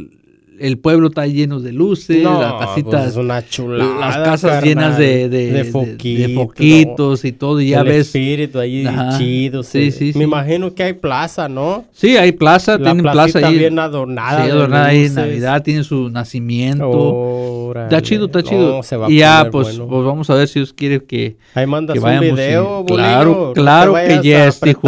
el, 0.63 0.79
pueblo 0.79 1.09
está 1.09 1.27
lleno 1.27 1.61
de 1.61 1.73
luces, 1.73 2.23
No, 2.23 2.41
las 2.41 2.53
pues, 2.55 2.67
casitas 2.69 3.09
es 3.11 3.17
una 3.17 3.47
chulada, 3.47 3.99
las 4.01 4.17
casas 4.19 4.51
carnal. 4.53 4.65
llenas 4.69 4.99
de, 4.99 5.29
de, 5.29 5.53
de 5.53 5.65
foquitos, 5.65 6.29
de 6.29 6.35
foquitos 6.35 7.25
y 7.25 7.33
todo, 7.33 7.61
y 7.61 7.69
ya 7.71 7.81
el 7.81 7.87
ves. 7.89 8.07
espíritu 8.07 8.59
ahí 8.59 8.87
Ajá. 8.87 9.19
chido. 9.19 9.63
Sí, 9.63 9.91
se- 9.91 9.99
sí, 9.99 10.05
Me 10.07 10.13
sí. 10.13 10.23
imagino 10.23 10.75
que 10.75 10.83
hay 10.83 10.93
plaza, 10.95 11.49
¿no? 11.49 11.85
Sí, 11.93 12.17
hay 12.17 12.33
plaza, 12.33 12.79
La 12.79 12.93
tienen 12.93 13.03
plaza 13.13 13.47
ahí. 13.47 13.59
bien 13.59 13.79
adornada. 13.79 14.45
sí, 14.45 14.51
adornada 14.51 14.87
ahí 14.87 15.05
en. 15.07 15.15
Navidad, 15.15 15.63
tiene 15.63 15.85
su 15.85 16.09
nacimiento. 16.11 16.89
Órale. 16.91 17.87
Está 17.87 18.03
chido, 18.03 18.27
está 18.27 18.41
No, 18.41 18.49
chido. 18.49 18.83
se 18.83 18.97
va 18.97 19.07
a 19.07 19.11
y 19.11 19.17
ya, 19.19 19.49
pues, 19.51 19.69
bueno. 19.79 19.87
pues 19.89 20.05
vamos 20.07 20.31
a 20.31 20.35
ver 20.35 20.49
si 20.49 20.59
Dios 20.61 20.73
quiere 20.73 21.03
que. 21.05 21.37
Ahí 21.55 21.67
mandas 21.67 21.95
que 21.95 21.99
un 22.01 22.05
vayamos 22.05 22.29
y- 22.29 22.33
video, 22.33 22.85
Claro, 22.87 23.31
bolillo, 23.35 23.47
no 23.49 23.53
claro 23.55 23.95
te 23.95 24.07
que 24.21 24.29
yes, 24.29 24.61
dijo. 24.61 24.83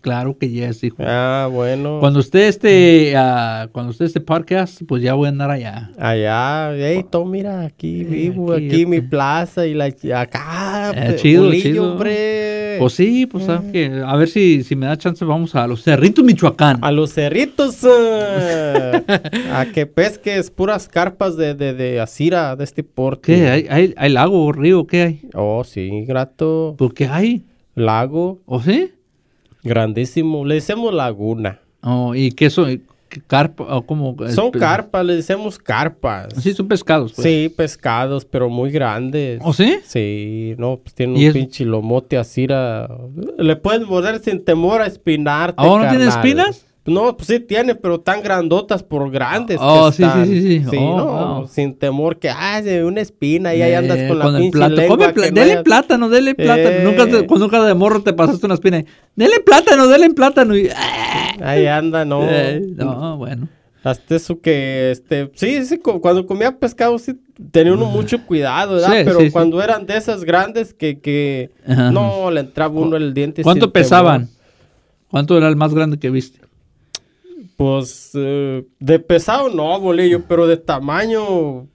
Claro 0.00 0.36
que 0.38 0.50
ya 0.50 0.68
es, 0.68 0.82
hijo. 0.84 0.96
Ah, 1.00 1.48
bueno. 1.50 1.98
Cuando 2.00 2.20
usted 2.20 2.48
esté, 2.48 3.14
ah, 3.16 3.68
cuando 3.72 3.90
usted 3.90 4.06
esté 4.06 4.20
pues 4.86 5.02
ya 5.02 5.14
voy 5.14 5.26
a 5.26 5.28
andar 5.30 5.50
allá. 5.50 5.90
Allá, 5.98 6.72
hey, 6.76 7.04
tú 7.10 7.24
mira, 7.24 7.62
aquí 7.62 8.04
vivo, 8.04 8.52
aquí, 8.52 8.66
aquí, 8.66 8.86
mi 8.86 9.00
plaza 9.00 9.66
y 9.66 9.74
la 9.74 9.86
acá, 10.16 10.92
Eh, 10.94 11.04
pe- 11.10 11.16
chido, 11.16 11.44
bolillo, 11.44 11.62
chido. 11.62 11.92
hombre. 11.92 12.76
Pues 12.78 12.94
sí, 12.94 13.26
pues 13.26 13.44
¿sabe 13.44 13.88
Mm. 13.90 14.04
a 14.04 14.16
ver 14.16 14.28
si, 14.28 14.62
si 14.64 14.74
me 14.76 14.86
da 14.86 14.96
chance, 14.96 15.24
vamos 15.24 15.54
a 15.54 15.66
los 15.66 15.82
Cerritos, 15.82 16.24
Michoacán. 16.24 16.78
A 16.80 16.90
los 16.90 17.12
cerritos, 17.12 17.78
eh, 17.84 19.02
a 19.52 19.66
que 19.72 19.86
pesques 19.86 20.50
puras 20.50 20.88
carpas 20.88 21.36
de, 21.36 21.54
de, 21.54 21.74
de 21.74 22.00
asira 22.00 22.56
de 22.56 22.64
este 22.64 22.82
porte. 22.82 23.34
¿Qué? 23.34 23.48
¿Hay, 23.48 23.66
hay, 23.68 23.94
hay 23.96 24.10
lago, 24.10 24.50
río? 24.52 24.86
¿Qué 24.86 25.02
hay? 25.02 25.20
Oh, 25.34 25.62
sí, 25.64 26.04
grato. 26.06 26.74
¿Por 26.78 26.94
qué 26.94 27.06
hay? 27.06 27.44
Lago, 27.74 28.40
¿O 28.46 28.60
sí? 28.60 28.90
grandísimo. 29.62 30.44
Le 30.44 30.56
decimos 30.56 30.92
laguna. 30.92 31.60
Oh, 31.82 32.14
¿Y 32.14 32.32
qué 32.32 32.50
son? 32.50 32.82
¿Qué 33.12 33.20
¿Carpa? 33.20 33.64
¿O 33.76 33.82
cómo? 33.84 34.16
Son 34.30 34.50
Pe- 34.50 34.58
carpas, 34.58 35.04
le 35.04 35.16
decimos 35.16 35.58
carpas. 35.58 36.28
Sí, 36.38 36.54
son 36.54 36.66
pescados. 36.66 37.12
Pues. 37.12 37.26
Sí, 37.26 37.52
pescados, 37.54 38.24
pero 38.24 38.48
muy 38.48 38.70
grandes. 38.70 39.38
¿O 39.44 39.52
sí? 39.52 39.80
Sí, 39.84 40.54
no, 40.56 40.78
pues 40.78 40.94
tiene 40.94 41.18
¿Y 41.18 41.24
un 41.24 41.28
es- 41.28 41.34
pinche 41.34 41.66
lomote 41.66 42.16
así. 42.16 42.46
a- 42.50 42.88
Le 43.36 43.56
puedes 43.56 43.86
morder 43.86 44.18
sin 44.20 44.42
temor 44.42 44.80
a 44.80 44.86
espinarte. 44.86 45.56
¿Oh, 45.58 45.78
no 45.78 45.86
tiene 45.90 46.06
espinas? 46.06 46.64
No, 46.84 47.16
pues 47.16 47.28
sí 47.28 47.38
tiene, 47.38 47.76
pero 47.76 48.00
tan 48.00 48.22
grandotas 48.24 48.82
por 48.82 49.08
grandes. 49.10 49.58
que 49.58 49.64
Oh, 49.64 49.92
sí, 49.92 49.98
sí, 49.98 50.02
están. 50.02 50.26
sí, 50.26 50.64
sí. 50.68 50.76
Oh, 50.76 50.96
no, 50.96 51.34
wow. 51.36 51.46
sin 51.48 51.74
temor 51.78 52.18
que, 52.18 52.28
ah, 52.28 52.60
una 52.84 53.00
espina 53.00 53.54
y 53.54 53.62
ahí 53.62 53.72
andas 53.74 53.98
Eh, 53.98 54.08
con 54.08 54.18
la 54.18 54.36
pinche 54.36 54.58
lengua 54.68 55.12
que 55.12 55.30
no 55.30 55.40
dele 55.40 55.52
hayas- 55.52 55.62
plátano, 55.62 56.08
dele 56.08 56.34
plátano. 56.34 56.68
Eh. 56.70 56.82
Nunca, 56.84 57.06
te- 57.06 57.26
cuando 57.26 57.46
nunca 57.46 57.62
de 57.64 57.74
morro 57.74 58.02
te 58.02 58.12
pasaste 58.12 58.46
una 58.46 58.54
espina. 58.54 58.78
y, 58.80 58.86
Dele 59.14 59.38
plátano, 59.46 59.86
dele 59.86 60.10
plátano. 60.10 60.56
Y, 60.56 60.68
¡ah! 60.74 61.36
Ahí 61.40 61.66
anda, 61.68 62.04
no. 62.04 62.22
Eh, 62.28 62.60
no, 62.76 63.16
bueno. 63.16 63.48
Hasta 63.84 64.14
eso 64.16 64.40
que, 64.40 64.90
este, 64.92 65.30
sí, 65.34 65.64
sí, 65.64 65.78
cu- 65.78 66.00
cuando 66.00 66.24
comía 66.26 66.56
pescado 66.56 66.96
sí 66.98 67.14
tenía 67.50 67.72
uno 67.74 67.86
mucho 67.86 68.24
cuidado, 68.26 68.74
¿verdad? 68.74 68.88
Sí, 68.90 69.02
Pero 69.04 69.18
sí, 69.20 69.26
sí. 69.26 69.30
cuando 69.32 69.60
eran 69.62 69.86
de 69.86 69.96
esas 69.96 70.22
grandes 70.24 70.72
que, 70.74 71.00
que 71.00 71.50
Ajá. 71.66 71.90
no 71.90 72.30
le 72.30 72.40
entraba 72.40 72.74
uno 72.78 72.96
el 72.96 73.12
diente. 73.14 73.42
¿Cuánto 73.42 73.72
pesaban? 73.72 74.26
temor. 74.26 74.42
¿Cuánto 75.08 75.36
era 75.36 75.48
el 75.48 75.56
más 75.56 75.74
grande 75.74 75.98
que 75.98 76.10
viste? 76.10 76.40
Pues 77.56 78.10
eh, 78.14 78.64
de 78.80 78.98
pesado 78.98 79.48
no, 79.48 79.78
bolillo, 79.80 80.24
pero 80.26 80.46
de 80.46 80.56
tamaño. 80.56 81.66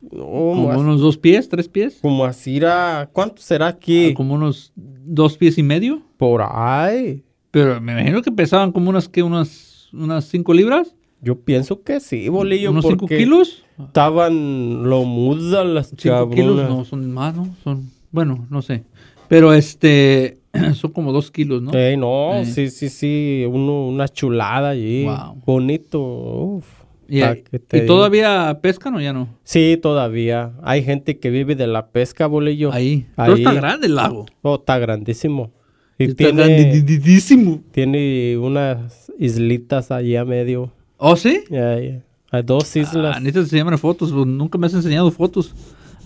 No, 0.00 0.24
Como 0.24 0.78
unos 0.78 1.00
dos 1.00 1.18
pies, 1.18 1.48
tres 1.48 1.68
pies. 1.68 1.98
como 2.00 2.24
así 2.24 2.56
era. 2.56 3.10
¿Cuánto 3.12 3.42
será 3.42 3.66
aquí? 3.66 4.14
Como 4.14 4.34
unos 4.34 4.72
dos 4.76 5.36
pies 5.36 5.58
y 5.58 5.62
medio. 5.62 6.02
Por 6.16 6.42
ahí. 6.42 7.24
Pero 7.50 7.80
me 7.80 7.92
imagino 7.92 8.22
que 8.22 8.30
pesaban 8.30 8.72
como 8.72 8.90
unas, 8.90 9.08
que 9.08 9.22
unas, 9.22 9.88
unas 9.92 10.24
cinco 10.26 10.52
libras. 10.54 10.94
Yo 11.20 11.40
pienso 11.40 11.82
que 11.82 11.98
sí, 12.00 12.28
bolillo. 12.28 12.70
¿Unos 12.70 12.84
5 12.84 12.96
porque 12.96 13.18
kilos? 13.18 13.64
Estaban 13.78 14.88
lo 14.88 15.04
mudas 15.04 15.66
las 15.66 15.92
5 15.96 16.30
kilos, 16.30 16.68
no, 16.68 16.84
son 16.84 17.10
más, 17.10 17.34
¿no? 17.34 17.48
Son, 17.64 17.90
bueno, 18.12 18.46
no 18.50 18.62
sé. 18.62 18.84
Pero 19.28 19.52
este, 19.52 20.38
son 20.74 20.92
como 20.92 21.12
2 21.12 21.30
kilos, 21.30 21.62
¿no? 21.62 21.72
Ey, 21.72 21.96
no, 21.96 22.34
Eh. 22.36 22.44
sí, 22.46 22.70
sí, 22.70 22.88
sí. 22.88 23.44
Uno, 23.48 23.86
una 23.88 24.08
chulada 24.08 24.70
allí. 24.70 25.04
Wow. 25.04 25.42
Bonito. 25.46 26.00
Uf. 26.00 26.66
¿Y, 27.10 27.22
y 27.22 27.86
todavía 27.86 28.58
pescan 28.60 28.94
o 28.94 29.00
ya 29.00 29.14
no? 29.14 29.28
Sí, 29.42 29.78
todavía. 29.80 30.52
Hay 30.62 30.82
gente 30.84 31.18
que 31.18 31.30
vive 31.30 31.54
de 31.54 31.66
la 31.66 31.86
pesca, 31.88 32.26
bolillo. 32.26 32.70
Ahí. 32.72 33.06
Pero 33.16 33.32
Ahí. 33.34 33.40
está 33.42 33.54
grande 33.54 33.86
el 33.86 33.94
lago. 33.94 34.26
Oh, 34.42 34.56
está 34.56 34.78
grandísimo. 34.78 35.50
Y 35.98 36.04
Está 36.04 36.16
tiene, 36.16 36.42
grandísimo. 36.70 37.62
tiene 37.72 38.36
unas 38.38 39.10
islitas 39.18 39.90
allí 39.90 40.16
a 40.16 40.24
medio. 40.26 40.70
¿Oh, 40.98 41.16
sí? 41.16 41.40
Hay, 41.50 42.02
hay 42.30 42.42
dos 42.42 42.76
islas. 42.76 43.16
Ah, 43.16 43.20
necesitas 43.20 43.44
enseñarme 43.44 43.78
fotos, 43.78 44.12
pues, 44.12 44.26
nunca 44.26 44.58
me 44.58 44.66
has 44.66 44.74
enseñado 44.74 45.10
fotos. 45.10 45.54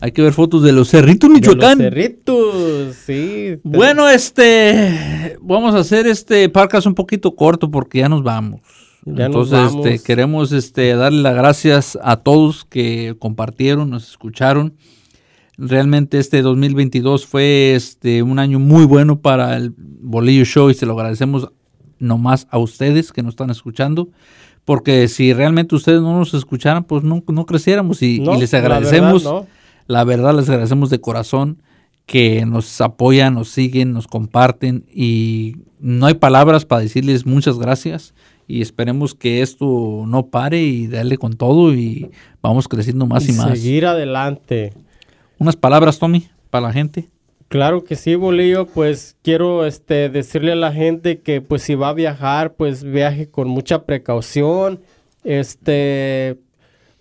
Hay 0.03 0.11
que 0.11 0.21
ver 0.21 0.33
fotos 0.33 0.65
de 0.65 0.73
los 0.73 0.89
cerritos 0.89 1.31
de 1.31 1.35
los 1.39 1.47
Michoacán. 1.55 1.79
cerritos, 1.79 2.97
sí. 3.07 3.61
Bueno, 3.63 4.09
este, 4.09 5.39
vamos 5.41 5.77
a 5.77 5.79
hacer 5.79 6.09
este 6.09 6.49
podcast 6.49 6.89
un 6.89 6.97
poquito 6.97 7.37
corto 7.37 7.71
porque 7.71 8.01
ya 8.01 8.09
nos 8.09 8.25
vamos. 8.25 8.63
Ya 9.05 9.29
nos 9.29 9.49
Entonces, 9.49 9.73
vamos. 9.75 9.87
este, 9.87 10.05
queremos 10.05 10.51
este, 10.51 10.97
darle 10.97 11.23
las 11.23 11.37
gracias 11.37 11.97
a 12.03 12.17
todos 12.17 12.65
que 12.65 13.15
compartieron, 13.21 13.91
nos 13.91 14.11
escucharon. 14.11 14.75
Realmente 15.57 16.19
este 16.19 16.43
2022 16.43 17.25
fue 17.25 17.77
este, 17.77 18.25
un 18.25 18.41
año 18.41 18.59
muy 18.59 18.85
bueno 18.87 19.21
para 19.21 19.57
el 19.57 19.73
Bolillo 19.77 20.45
Show 20.45 20.71
y 20.71 20.75
se 20.75 20.85
lo 20.85 20.95
agradecemos 20.95 21.53
nomás 22.01 22.49
a 22.51 22.59
ustedes 22.59 23.13
que 23.13 23.23
nos 23.23 23.35
están 23.35 23.51
escuchando. 23.51 24.09
Porque 24.65 25.07
si 25.07 25.33
realmente 25.33 25.77
ustedes 25.77 26.01
no 26.01 26.19
nos 26.19 26.35
escucharan, 26.35 26.83
pues 26.83 27.05
no, 27.05 27.23
no 27.25 27.47
creciéramos 27.47 28.03
y, 28.03 28.19
les 28.19 28.53
la 28.53 28.61
verdad, 28.61 28.79
agradecemos. 28.79 29.23
no. 29.23 29.62
La 29.87 30.05
verdad 30.05 30.35
les 30.35 30.49
agradecemos 30.49 30.91
de 30.91 31.01
corazón 31.01 31.63
que 32.07 32.45
nos 32.47 32.81
apoyan, 32.81 33.35
nos 33.35 33.49
siguen, 33.49 33.93
nos 33.93 34.07
comparten 34.07 34.85
y 34.93 35.57
no 35.81 36.07
hay 36.07 36.15
palabras 36.15 36.65
para 36.65 36.83
decirles 36.83 37.27
muchas 37.27 37.59
gracias 37.59 38.15
y 38.49 38.61
esperemos 38.61 39.15
que 39.15 39.41
esto 39.41 40.05
no 40.07 40.27
pare 40.27 40.63
y 40.63 40.87
darle 40.87 41.17
con 41.17 41.35
todo 41.35 41.73
y 41.73 42.11
vamos 42.43 42.69
creciendo 42.69 43.07
más 43.07 43.29
y, 43.29 43.33
Y 43.33 43.35
más. 43.35 43.59
Seguir 43.59 43.87
adelante. 43.87 44.73
Unas 45.39 45.57
palabras, 45.57 45.99
Tommy, 45.99 46.29
para 46.51 46.67
la 46.67 46.73
gente. 46.73 47.09
Claro 47.49 47.85
que 47.85 47.97
sí, 47.97 48.15
Bolillo, 48.15 48.67
pues 48.67 49.17
quiero 49.23 49.67
este 49.67 50.09
decirle 50.09 50.53
a 50.53 50.57
la 50.57 50.73
gente 50.73 51.21
que 51.21 51.41
pues 51.41 51.63
si 51.63 51.75
va 51.75 51.91
a 51.91 51.95
viajar, 51.95 52.55
pues 52.55 52.83
viaje 52.83 53.29
con 53.29 53.49
mucha 53.49 53.85
precaución. 53.85 54.81
Este 55.23 56.39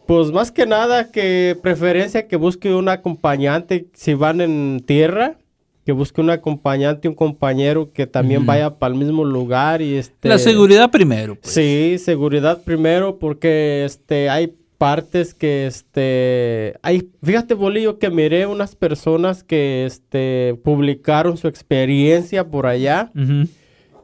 pues 0.05 0.31
más 0.31 0.51
que 0.51 0.65
nada 0.65 1.11
que 1.11 1.57
preferencia 1.61 2.27
que 2.27 2.35
busque 2.35 2.73
un 2.73 2.89
acompañante 2.89 3.87
si 3.93 4.13
van 4.13 4.41
en 4.41 4.81
tierra, 4.85 5.37
que 5.85 5.91
busque 5.91 6.21
un 6.21 6.29
acompañante, 6.29 7.07
un 7.07 7.15
compañero 7.15 7.91
que 7.91 8.07
también 8.07 8.45
vaya 8.45 8.77
para 8.77 8.93
el 8.93 8.99
mismo 8.99 9.25
lugar 9.25 9.81
y 9.81 9.95
este 9.95 10.29
La 10.29 10.37
seguridad 10.37 10.91
primero. 10.91 11.35
pues. 11.35 11.53
Sí, 11.53 11.97
seguridad 11.97 12.63
primero 12.63 13.17
porque 13.19 13.83
este 13.85 14.29
hay 14.29 14.53
partes 14.77 15.35
que 15.35 15.67
este 15.67 16.75
hay 16.81 17.07
fíjate 17.23 17.53
Bolillo 17.53 17.99
que 17.99 18.09
miré 18.09 18.47
unas 18.47 18.75
personas 18.75 19.43
que 19.43 19.85
este 19.85 20.59
publicaron 20.63 21.37
su 21.37 21.47
experiencia 21.47 22.47
por 22.47 22.65
allá 22.65 23.11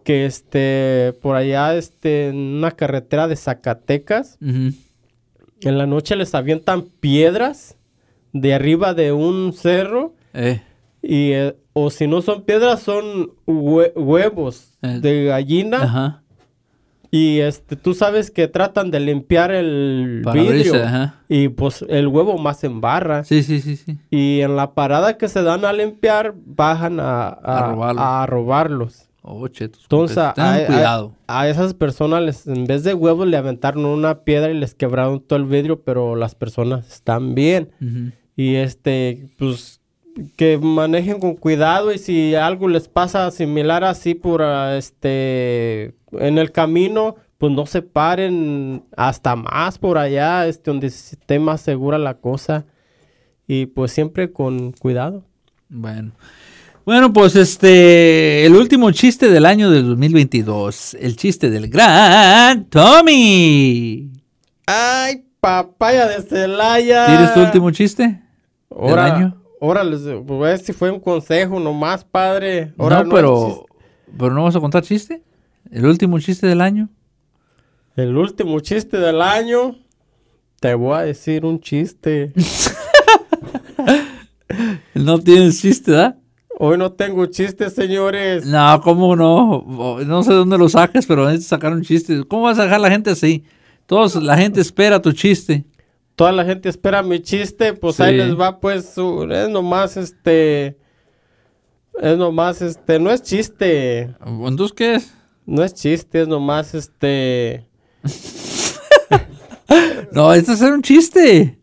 que 0.03 0.27
este 0.27 1.13
por 1.21 1.36
allá 1.36 1.75
este 1.75 2.27
en 2.27 2.38
una 2.38 2.71
carretera 2.71 3.27
de 3.27 3.36
Zacatecas. 3.36 4.38
En 5.62 5.78
la 5.78 5.86
noche 5.86 6.15
les 6.15 6.34
avientan 6.36 6.84
piedras 7.00 7.78
de 8.34 8.54
arriba 8.54 8.93
de 8.93 9.12
un 9.12 9.54
cerro 9.54 10.13
Eh, 10.34 10.62
y 11.02 11.32
eh, 11.32 11.56
o 11.74 11.89
si 11.89 12.06
no 12.08 12.22
son 12.22 12.43
piedras 12.43 12.82
son 12.82 13.32
hue- 13.46 13.93
huevos 13.96 14.78
Eh, 14.82 15.00
de 15.02 15.26
gallina 15.26 15.84
ajá. 15.84 16.24
Y 17.10 17.39
este, 17.39 17.78
tú 17.78 17.93
sabes 17.93 18.30
que 18.32 18.50
tratan 18.50 18.91
de 18.91 19.00
limpiar 19.00 19.52
el 19.52 20.24
vidrio. 20.34 20.76
ajá. 20.84 21.15
Y 21.30 21.48
pues 21.48 21.86
el 21.88 22.08
huevo 22.10 22.38
más 22.38 22.65
embarra. 22.65 23.24
Sí, 23.24 23.43
sí, 23.43 23.62
sí, 23.62 23.78
sí. 23.78 23.98
Y 24.12 24.41
en 24.41 24.58
la 24.58 24.74
parada 24.74 25.17
que 25.17 25.30
se 25.30 25.41
dan 25.41 25.63
a 25.63 25.72
limpiar, 25.72 26.34
bajan 26.46 27.00
a, 27.00 27.30
a- 27.30 27.60
A 27.70 27.72
robarlo. 27.72 28.02
a 28.02 28.26
robarlos. 28.26 29.07
Oh. 29.30 29.46
Entonces, 29.48 30.16
tengan 30.36 30.36
a, 30.38 30.56
a- 30.56 30.66
cuidado. 30.66 31.13
a 31.28 31.48
esas 31.50 31.74
personas, 31.74 32.22
les, 32.24 32.48
en 32.48 32.66
vez 32.66 32.84
de 32.84 32.94
huevos, 32.94 33.28
le 33.28 33.36
aventaron 33.38 33.86
una 33.86 34.22
piedra 34.22 34.50
y 34.52 34.54
les 34.58 34.74
quebraron 34.74 35.20
todo 35.20 35.38
el 35.38 35.46
vidrio, 35.46 35.82
pero 35.82 36.16
las 36.16 36.34
personas 36.36 36.88
están 36.88 37.36
bien. 37.36 37.72
Y 38.36 38.56
este, 38.56 39.28
pues, 39.38 39.82
que 40.36 40.58
manejen 40.58 41.20
con 41.20 41.36
cuidado 41.36 41.92
y 41.92 41.98
si 41.98 42.36
algo 42.36 42.68
les 42.68 42.88
pasa 42.88 43.30
similar 43.32 43.84
así 43.84 44.16
por 44.16 44.42
ah, 44.42 44.78
este, 44.78 45.94
en 46.13 46.38
el 46.38 46.52
camino, 46.52 47.16
pues 47.38 47.52
no 47.52 47.66
se 47.66 47.82
paren 47.82 48.84
hasta 48.96 49.36
más 49.36 49.78
por 49.78 49.98
allá, 49.98 50.48
este, 50.48 50.72
donde 50.72 50.88
esté 50.88 51.38
más 51.40 51.62
segura 51.62 51.98
la 51.98 52.16
cosa. 52.16 52.66
Y 53.48 53.68
pues 53.68 53.92
siempre 53.92 54.32
con 54.32 54.72
cuidado. 54.74 55.24
Bueno. 55.70 56.13
Bueno, 56.88 57.12
pues 57.12 57.36
este, 57.36 58.45
el 58.45 58.56
último 58.56 58.89
chiste 58.91 59.30
del 59.30 59.45
año 59.45 59.69
del 59.69 59.86
2022, 59.88 60.93
el 60.93 61.17
chiste 61.17 61.50
del 61.50 61.67
gran 61.67 62.63
Tommy. 62.69 64.10
¡Ay, 64.65 65.26
papaya 65.41 66.08
de 66.08 66.21
Celaya! 66.21 67.08
¿Tienes 67.08 67.34
tu 67.34 67.41
último 67.41 67.71
chiste? 67.71 68.21
Ahora, 68.69 69.04
del 69.04 69.13
año? 69.13 69.43
ahora 69.60 69.84
les, 69.84 70.00
pues, 70.26 70.62
si 70.62 70.71
fue 70.71 70.89
un 70.89 71.02
consejo 71.02 71.60
nomás, 71.60 72.06
padre. 72.06 72.73
Ahora 72.78 73.04
no, 73.04 73.13
pero, 73.13 73.47
chiste. 73.47 73.65
pero 74.17 74.34
no 74.34 74.45
vas 74.45 74.56
a 74.56 74.62
contar 74.62 74.84
chiste. 74.84 75.21
El 75.69 75.86
último 75.88 76.17
chiste 76.19 76.47
del 76.47 76.62
año. 76.62 76.88
El 77.97 78.15
último 78.15 78.62
chiste 78.62 78.97
del 78.97 79.21
año. 79.21 79.76
Te 80.62 80.73
voy 80.73 80.95
a 80.95 81.02
decir 81.02 81.43
un 81.43 81.60
chiste. 81.60 82.32
No 84.93 85.19
tienes 85.19 85.62
chiste, 85.62 85.91
¿verdad? 85.91 86.16
Hoy 86.60 86.78
no 86.78 86.91
tengo 86.91 87.26
chistes, 87.28 87.74
señores. 87.74 88.46
No, 88.46 88.82
¿cómo 88.82 89.15
no? 89.15 89.63
No 90.06 90.24
sé 90.24 90.34
dónde 90.34 90.58
lo 90.58 90.67
sacas, 90.70 91.06
pero 91.06 91.26
necesitas 91.26 91.50
sacar 91.50 91.72
un 91.74 91.84
chiste. 91.84 92.24
¿Cómo 92.28 92.43
vas 92.43 92.58
a 92.58 92.63
dejar 92.63 92.78
a 92.80 92.82
la 92.82 92.89
gente 92.89 93.12
así? 93.12 93.43
Todos, 93.86 94.15
la 94.15 94.36
gente 94.38 94.60
espera 94.60 95.00
tu 95.02 95.12
chiste. 95.13 95.65
Toda 96.15 96.32
la 96.32 96.43
gente 96.43 96.67
espera 96.67 97.04
mi 97.04 97.22
chiste, 97.22 97.74
pues 97.74 97.98
Sí. 97.98 98.04
ahí 98.04 98.17
les 98.17 98.38
va, 98.39 98.60
pues, 98.60 98.89
su- 98.96 99.28
es 99.32 99.50
nomás 99.50 99.98
este. 99.98 100.78
Es 102.02 102.17
nomás 102.17 102.62
este. 102.63 103.00
No 103.00 103.12
es 103.12 103.22
chiste. 103.22 104.15
Entonces, 104.26 104.74
¿qué 104.76 104.96
es? 104.96 105.13
No 105.46 105.63
es 105.63 105.74
chiste, 105.76 106.22
es 106.24 106.28
nomás 106.28 106.74
este. 106.74 107.67
No, 110.12 110.34
este 110.34 110.54
es 110.54 110.62
un 110.62 110.82
chiste. 110.82 111.60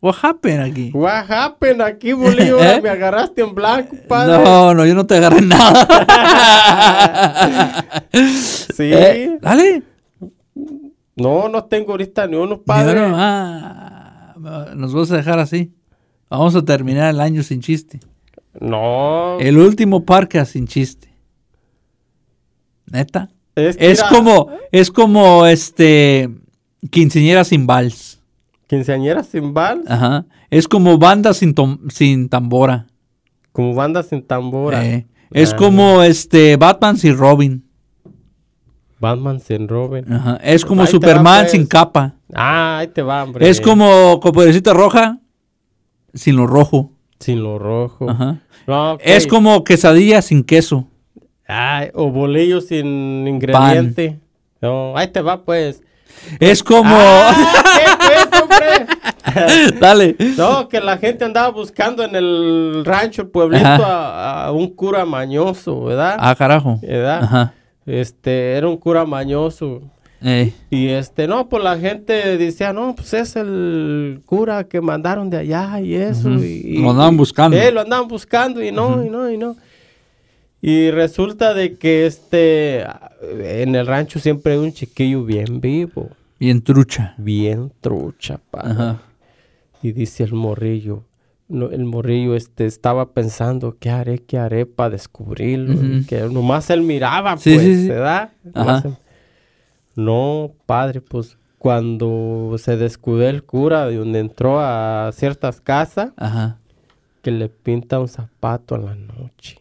What 0.00 0.16
happened 0.22 0.60
aquí? 0.60 0.90
What 0.94 1.28
happened 1.28 1.82
aquí, 1.82 2.12
Bolívar? 2.12 2.62
¿Eh? 2.78 2.80
Me 2.80 2.88
agarraste 2.88 3.42
en 3.42 3.54
blanco, 3.54 3.96
padre. 4.08 4.44
No, 4.44 4.72
no, 4.74 4.86
yo 4.86 4.94
no 4.94 5.06
te 5.06 5.16
agarré 5.16 5.40
nada. 5.42 5.86
Sí. 8.12 8.92
Eh, 8.92 9.38
dale. 9.40 9.82
No, 11.16 11.48
no 11.48 11.64
tengo 11.64 11.90
ahorita 11.92 12.26
ni 12.28 12.36
uno, 12.36 12.60
padre. 12.62 13.00
ah, 13.12 14.34
nos 14.76 14.94
vas 14.94 15.10
a 15.10 15.16
dejar 15.16 15.40
así. 15.40 15.72
Vamos 16.30 16.54
a 16.54 16.64
terminar 16.64 17.10
el 17.10 17.20
año 17.20 17.42
sin 17.42 17.60
chiste. 17.60 17.98
No. 18.60 19.38
El 19.40 19.58
último 19.58 20.04
parque 20.04 20.44
sin 20.46 20.68
chiste. 20.68 21.08
Neta. 22.86 23.30
Es, 23.56 23.76
Es 23.80 24.02
como, 24.04 24.48
es 24.70 24.90
como 24.92 25.44
este 25.46 26.30
quinceañera 26.90 27.42
sin 27.44 27.66
vals. 27.66 28.17
Quinceañera 28.68 29.24
sin 29.24 29.52
bal, 29.54 29.82
Ajá. 29.88 30.26
Es 30.50 30.68
como 30.68 30.96
banda 30.98 31.34
sin, 31.34 31.54
sin 31.90 32.28
tambora. 32.28 32.86
como 33.52 33.74
banda 33.74 34.02
sin 34.04 34.22
tambora. 34.22 34.86
Eh, 34.86 35.06
Es 35.30 35.52
Ah. 35.52 35.56
como 35.56 36.02
este 36.02 36.56
Batman 36.56 36.96
sin 36.96 37.16
Robin. 37.18 37.64
Batman 39.00 39.40
sin 39.40 39.68
Robin. 39.68 40.10
Ajá. 40.12 40.38
Es 40.42 40.64
como 40.64 40.82
Ahí 40.82 40.86
te 40.88 40.92
va, 40.96 41.00
Superman 41.00 41.40
pues. 41.42 41.52
sin 41.52 41.66
capa. 41.66 42.14
Ah, 42.34 42.78
ahí 42.78 42.88
te 42.88 43.02
va, 43.02 43.22
hombre. 43.24 43.48
Es 43.48 43.60
como 43.60 44.18
Coperecita 44.20 44.72
Roja 44.72 45.18
sin 46.14 46.36
lo 46.36 46.46
rojo. 46.46 46.92
Sin 47.20 47.42
lo 47.42 47.58
rojo. 47.58 48.08
Ajá. 48.10 48.38
No, 48.66 48.92
ok. 48.94 49.00
Es 49.04 49.26
como 49.26 49.64
quesadilla 49.64 50.20
sin 50.22 50.42
queso. 50.44 50.88
Ay, 51.46 51.90
o 51.94 52.10
bolillo 52.10 52.60
sin 52.60 53.26
ingrediente. 53.26 54.18
No, 54.60 54.96
ahí 54.96 55.08
te 55.08 55.20
va, 55.20 55.44
pues. 55.44 55.82
Es 56.40 56.62
como... 56.62 56.94
Ah, 56.96 57.34
¿Qué 57.78 57.84
pues? 57.84 57.97
Dale. 59.80 60.16
No, 60.36 60.68
que 60.68 60.80
la 60.80 60.98
gente 60.98 61.24
andaba 61.24 61.48
buscando 61.50 62.02
en 62.04 62.14
el 62.16 62.82
rancho, 62.84 63.22
el 63.22 63.28
pueblito, 63.28 63.66
a, 63.66 64.44
a 64.46 64.52
un 64.52 64.68
cura 64.74 65.04
mañoso, 65.04 65.84
¿verdad? 65.84 66.16
Ah, 66.18 66.34
carajo. 66.34 66.78
¿Verdad? 66.82 67.22
Ajá. 67.22 67.54
Este, 67.86 68.52
era 68.52 68.68
un 68.68 68.76
cura 68.76 69.04
mañoso. 69.04 69.82
Ey. 70.20 70.52
Y 70.68 70.88
este, 70.88 71.28
no, 71.28 71.48
pues 71.48 71.62
la 71.62 71.78
gente 71.78 72.36
decía, 72.36 72.72
no, 72.72 72.94
pues 72.96 73.14
es 73.14 73.36
el 73.36 74.20
cura 74.26 74.64
que 74.64 74.80
mandaron 74.80 75.30
de 75.30 75.36
allá 75.38 75.80
y 75.80 75.94
eso. 75.94 76.28
Y- 76.30 76.82
Lo 76.82 76.90
andaban 76.90 77.14
y- 77.14 77.16
buscando. 77.18 77.56
Eh, 77.56 77.70
lo 77.70 77.80
andaban 77.82 78.08
buscando 78.08 78.62
y 78.62 78.72
no, 78.72 79.04
y 79.04 79.10
no, 79.10 79.30
y 79.30 79.38
no. 79.38 79.56
Y 80.60 80.90
resulta 80.90 81.54
de 81.54 81.76
que 81.78 82.04
este, 82.06 82.80
en 83.22 83.76
el 83.76 83.86
rancho 83.86 84.18
siempre 84.18 84.54
hay 84.54 84.58
un 84.58 84.72
chiquillo 84.72 85.22
bien 85.24 85.60
vivo, 85.60 86.08
Bien 86.40 86.60
trucha. 86.62 87.14
bien 87.16 87.70
trucha, 87.80 88.40
padre. 88.50 88.72
Ajá. 88.72 89.02
Y 89.82 89.92
dice 89.92 90.24
el 90.24 90.32
morrillo, 90.34 91.04
no, 91.48 91.70
el 91.70 91.84
morrillo 91.84 92.34
este, 92.34 92.66
estaba 92.66 93.12
pensando, 93.12 93.76
¿qué 93.78 93.90
haré, 93.90 94.18
qué 94.18 94.38
haré 94.38 94.66
para 94.66 94.90
descubrirlo? 94.90 96.04
Que 96.06 96.20
nomás 96.30 96.68
él 96.70 96.82
miraba, 96.82 97.36
Sí, 97.38 97.54
pues, 97.54 97.64
sí, 97.66 97.82
sí. 97.82 97.88
¿verdad? 97.88 98.30
Él- 98.44 98.96
No, 99.96 100.52
padre, 100.66 101.00
pues 101.00 101.36
cuando 101.58 102.54
se 102.58 102.76
descubrió 102.76 103.28
el 103.28 103.42
cura 103.44 103.86
de 103.86 103.96
donde 103.96 104.20
entró 104.20 104.60
a 104.60 105.10
ciertas 105.12 105.60
casas, 105.60 106.12
Ajá. 106.16 106.58
que 107.22 107.30
le 107.32 107.48
pinta 107.48 107.98
un 107.98 108.08
zapato 108.08 108.74
a 108.74 108.78
la 108.78 108.94
noche. 108.94 109.58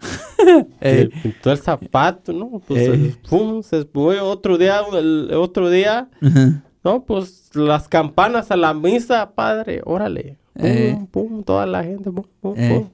Le 0.80 1.06
pintó 1.08 1.50
el 1.52 1.58
zapato, 1.58 2.32
¿no? 2.32 2.60
Pues 2.66 2.82
Ey. 2.82 2.88
el- 2.88 3.16
pum, 3.28 3.62
se 3.62 3.84
fue 3.84 4.20
otro 4.20 4.58
día, 4.58 4.80
el 4.92 5.30
otro 5.34 5.70
día, 5.70 6.08
Ajá. 6.20 6.62
No, 6.84 7.04
pues 7.04 7.50
las 7.54 7.88
campanas 7.88 8.50
a 8.50 8.56
la 8.56 8.74
misa, 8.74 9.30
padre, 9.34 9.80
órale. 9.84 10.36
Pum, 10.54 10.66
Eh. 10.66 11.06
pum, 11.10 11.42
toda 11.42 11.66
la 11.66 11.82
gente, 11.82 12.10
pum, 12.12 12.24
pum, 12.40 12.54
Eh. 12.56 12.68
pum. 12.68 12.90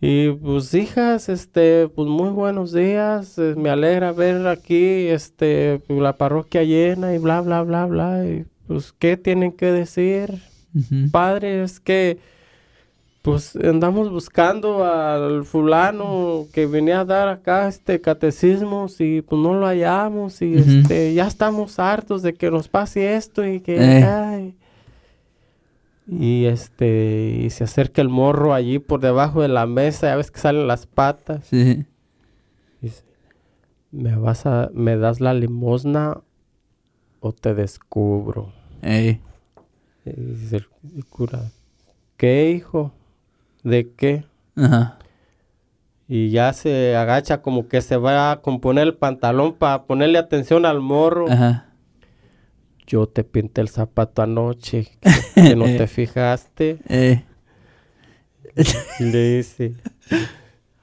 Y 0.00 0.30
pues 0.30 0.72
hijas, 0.74 1.28
este, 1.28 1.88
pues 1.88 2.08
muy 2.08 2.30
buenos 2.30 2.72
días, 2.72 3.36
eh, 3.38 3.54
me 3.56 3.68
alegra 3.68 4.12
ver 4.12 4.46
aquí, 4.46 5.08
este, 5.08 5.82
la 5.88 6.12
parroquia 6.16 6.62
llena 6.62 7.14
y 7.14 7.18
bla, 7.18 7.40
bla, 7.40 7.62
bla, 7.62 7.86
bla, 7.86 8.24
y 8.24 8.44
pues, 8.68 8.92
¿qué 8.96 9.16
tienen 9.16 9.50
que 9.52 9.66
decir? 9.72 10.40
Padre, 11.10 11.64
es 11.64 11.80
que, 11.80 12.18
pues, 13.30 13.56
andamos 13.56 14.10
buscando 14.10 14.84
al 14.84 15.44
fulano 15.44 16.46
que 16.52 16.66
venía 16.66 17.00
a 17.00 17.04
dar 17.04 17.28
acá, 17.28 17.68
este, 17.68 18.00
catecismos 18.00 19.00
y 19.00 19.22
pues 19.22 19.40
no 19.40 19.54
lo 19.54 19.66
hallamos 19.66 20.42
y, 20.42 20.54
este, 20.56 21.14
ya 21.14 21.26
estamos 21.26 21.78
hartos 21.78 22.22
de 22.22 22.34
que 22.34 22.50
nos 22.50 22.68
pase 22.68 23.14
esto 23.16 23.46
y 23.46 23.60
que, 23.60 23.76
Eh. 23.76 24.04
ay. 24.04 24.54
Y 26.10 26.46
este, 26.46 27.42
y 27.44 27.50
se 27.50 27.64
acerca 27.64 28.00
el 28.00 28.08
morro 28.08 28.54
allí 28.54 28.78
por 28.78 29.00
debajo 29.00 29.42
de 29.42 29.48
la 29.48 29.66
mesa, 29.66 30.06
ya 30.08 30.16
ves 30.16 30.30
que 30.30 30.40
salen 30.40 30.66
las 30.66 30.86
patas. 30.86 31.44
Sí. 31.48 31.84
Dice, 32.80 33.02
¿me 33.90 34.16
vas 34.16 34.46
a, 34.46 34.70
me 34.72 34.96
das 34.96 35.20
la 35.20 35.34
limosna 35.34 36.18
o 37.20 37.32
te 37.32 37.54
descubro? 37.54 38.52
Ey. 38.80 39.20
Y 40.06 40.10
dice 40.12 40.56
el, 40.56 40.66
el 40.96 41.04
cura, 41.04 41.42
¿qué 42.16 42.52
hijo? 42.52 42.92
¿De 43.68 43.90
qué? 43.96 44.24
Ajá. 44.56 44.98
Y 46.08 46.30
ya 46.30 46.52
se 46.54 46.96
agacha 46.96 47.42
como 47.42 47.68
que 47.68 47.82
se 47.82 47.96
va 47.98 48.32
a 48.32 48.40
componer 48.40 48.86
el 48.86 48.94
pantalón 48.94 49.52
para 49.54 49.84
ponerle 49.84 50.18
atención 50.18 50.64
al 50.64 50.80
morro. 50.80 51.30
Ajá. 51.30 51.66
Yo 52.86 53.06
te 53.06 53.24
pinté 53.24 53.60
el 53.60 53.68
zapato 53.68 54.22
anoche, 54.22 54.88
que, 55.00 55.10
que 55.42 55.56
no 55.56 55.66
te 55.66 55.86
fijaste. 55.88 56.78
Y 58.98 59.04
le 59.04 59.36
dice, 59.36 59.74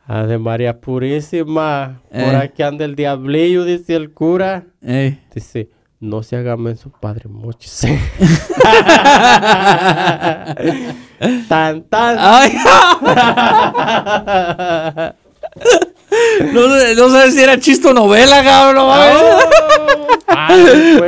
Ave 0.05 0.37
María 0.37 0.79
Purísima, 0.79 2.01
por 2.11 2.19
Eh. 2.19 2.35
aquí 2.37 2.61
anda 2.61 2.85
el 2.85 2.95
diablillo, 2.95 3.65
dice 3.65 3.95
el 3.95 4.11
cura. 4.13 4.65
Ey. 4.83 5.19
Dice, 5.33 5.69
no 6.05 6.23
se 6.23 6.35
haga 6.37 6.55
menso, 6.57 6.89
padre 6.99 7.27
mochis. 7.29 7.81
tan, 11.49 11.83
tan. 11.83 12.17
Ay. 12.19 12.53
no, 16.53 16.61
sé- 16.79 16.95
no 16.95 17.09
sé 17.09 17.31
si 17.31 17.41
era 17.41 17.59
chiste 17.59 17.87
o 17.87 17.93
novela, 17.93 18.43
cabrón. 18.43 18.87
no 18.87 18.93
pues. 18.93 19.15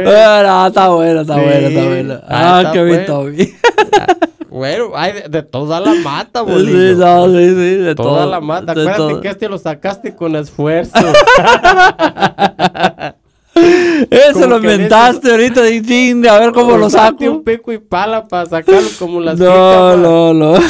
Ah, 0.19 0.41
no, 0.45 0.67
está 0.67 0.89
bueno, 0.89 1.21
está 1.21 1.35
Sí. 1.35 1.39
bueno, 1.41 1.67
está 1.67 1.83
bueno. 1.83 2.13
Ah, 2.27 2.63
Ah, 2.65 2.71
qué 2.71 2.83
bien, 2.83 3.05
bueno. 3.07 3.23
bien. 3.25 3.55
Bueno, 4.49 4.89
de, 5.13 5.21
de 5.29 5.43
toda 5.43 5.79
la 5.79 5.93
mata, 5.95 6.39
Sí, 6.45 6.51
bolillo. 6.51 6.95
no, 6.95 7.25
sí, 7.27 7.49
sí, 7.49 7.75
de 7.75 7.95
Toda 7.95 8.21
todo, 8.21 8.31
la 8.31 8.39
mata. 8.39 8.71
Acuérdate 8.71 8.97
todo. 8.97 9.21
que 9.21 9.27
este 9.29 9.49
lo 9.49 9.57
sacaste 9.57 10.15
con 10.15 10.35
esfuerzo. 10.35 10.93
Lo 14.47 14.57
inventaste 14.57 15.31
ahorita 15.31 15.61
de 15.61 15.81
ching, 15.81 16.21
de 16.21 16.29
a 16.29 16.39
ver 16.39 16.51
cómo 16.51 16.77
lo 16.77 16.89
saco. 16.89 17.23
un 17.25 17.43
pico 17.43 17.71
y 17.71 17.77
pala 17.77 18.27
para 18.27 18.45
sacarlo 18.45 18.89
como 18.99 19.19
las 19.19 19.37
No, 19.39 19.97
no, 19.97 20.33
no. 20.33 20.55